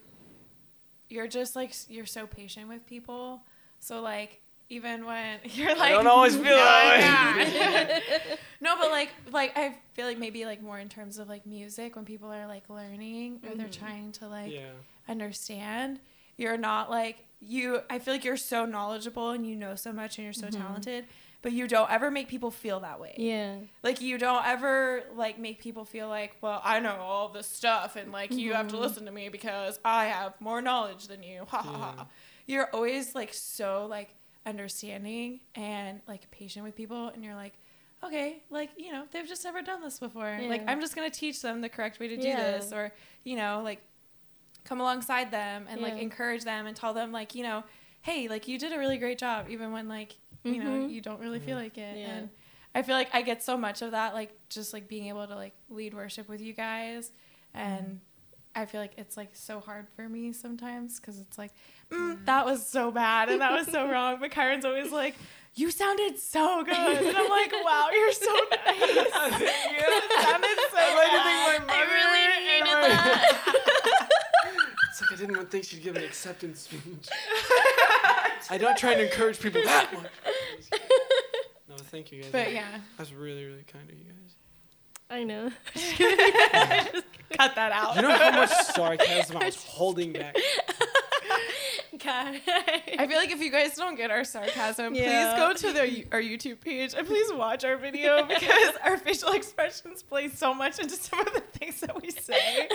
[1.10, 3.42] you're just like you're so patient with people.
[3.80, 9.58] So like even when you're like, don't always feel that that no, but like like
[9.58, 12.70] I feel like maybe like more in terms of like music when people are like
[12.70, 13.72] learning or they're Mhm.
[13.80, 14.72] trying to like Yeah.
[15.08, 16.00] understand.
[16.38, 17.80] You're not like you.
[17.90, 20.58] I feel like you're so knowledgeable and you know so much and you're so Mhm.
[20.58, 21.06] talented,
[21.42, 23.14] but you don't ever make people feel that way.
[23.18, 23.58] Yeah.
[23.84, 27.96] Like you don't ever like make people feel like, well, I know all this stuff
[27.96, 28.80] and like you have to Mhm.
[28.80, 31.46] listen to me because I have more knowledge than you.
[31.48, 31.78] Ha ha Yeah.
[32.04, 32.08] ha.
[32.48, 34.10] You're always like so like
[34.46, 37.54] understanding and like patient with people and you're like,
[38.04, 40.40] okay, like, you know, they've just never done this before.
[40.48, 42.38] Like I'm just gonna teach them the correct way to do Yeah.
[42.58, 42.92] this or,
[43.24, 43.82] you know, like
[44.64, 47.64] come alongside them and like encourage them and tell them like, you know,
[48.02, 50.92] hey, like you did a really great job even when like, you know, Mhm.
[50.92, 51.98] you don't really feel like it.
[51.98, 52.08] Yeah.
[52.10, 52.30] And
[52.76, 55.36] I feel like I get so much of that, like just like being able to
[55.36, 57.12] like lead worship with you guys,
[57.54, 58.00] and
[58.56, 61.52] I feel like it's like so hard for me sometimes because it's like,
[61.92, 64.18] mm, that was so bad and that was so wrong.
[64.20, 65.16] But Kyron's always like,
[65.56, 68.26] you sounded so good, and I'm like, wow, you're so
[68.66, 68.80] nice.
[68.80, 71.56] you sounded so I like to bad.
[71.56, 74.10] think my I really mother, hated that.
[74.90, 76.82] It's like I didn't want- think she'd give an acceptance speech.
[78.50, 80.80] I don't try to encourage people that much.
[81.70, 82.32] No, thank you guys.
[82.32, 84.14] But yeah, That's really, really kind of you guys.
[85.10, 85.50] I know.
[87.38, 87.96] cut that out.
[87.96, 90.36] You know how much sarcasm I was holding back?
[92.04, 92.40] God.
[92.48, 95.34] I feel like if you guys don't get our sarcasm, Yeah.
[95.34, 99.32] please go to the, our YouTube page and please watch our video because our facial
[99.32, 102.68] expressions play so much into some of the things that we say.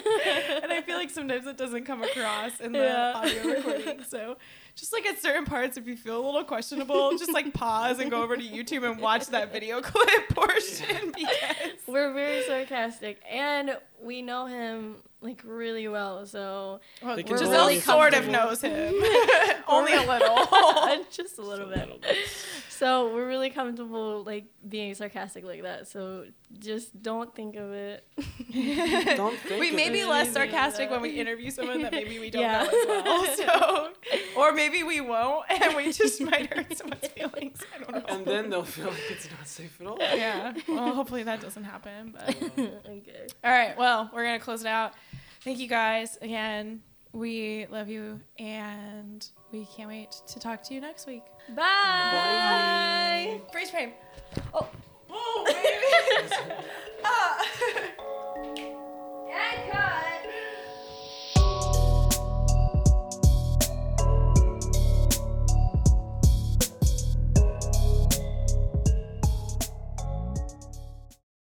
[0.62, 3.12] And I feel like sometimes it doesn't come across in the Yeah.
[3.14, 4.02] audio recording.
[4.04, 4.36] So
[4.74, 8.10] just like at certain parts, if you feel a little questionable, just like pause and
[8.10, 13.76] go over to YouTube and watch that video clip portion because We're very sarcastic, and
[14.00, 16.26] we know him like really well.
[16.26, 18.94] So well, They can Giselle really sort of knows him.
[19.68, 21.04] Only a little.
[21.10, 21.88] just a little bit.
[22.68, 25.86] So we're really comfortable like being sarcastic like that.
[25.88, 26.24] So
[26.58, 28.04] just don't think of it.
[29.16, 32.28] Don't think we of may be less sarcastic when we interview someone that maybe we
[32.30, 32.64] don't Yeah.
[32.64, 33.34] know as well.
[33.36, 33.90] So,
[34.36, 37.60] or maybe we won't, and we just might hurt someone's feelings.
[37.74, 38.14] I don't know.
[38.14, 39.98] And then they'll feel like it's not safe at all.
[40.00, 40.52] yeah.
[40.68, 42.14] Well, hopefully that doesn't happen.
[42.16, 43.26] But okay.
[43.44, 43.76] all right.
[43.78, 44.92] Well, we're gonna close it out.
[45.44, 46.82] Thank you guys again.
[47.12, 51.24] We love you and we can't wait to talk to you next week.
[51.48, 51.54] Bye.
[51.56, 53.40] Bye.
[53.50, 53.90] Freeze frame.
[54.54, 54.68] Oh.
[55.10, 55.58] Oh, baby.
[59.68, 60.08] yeah,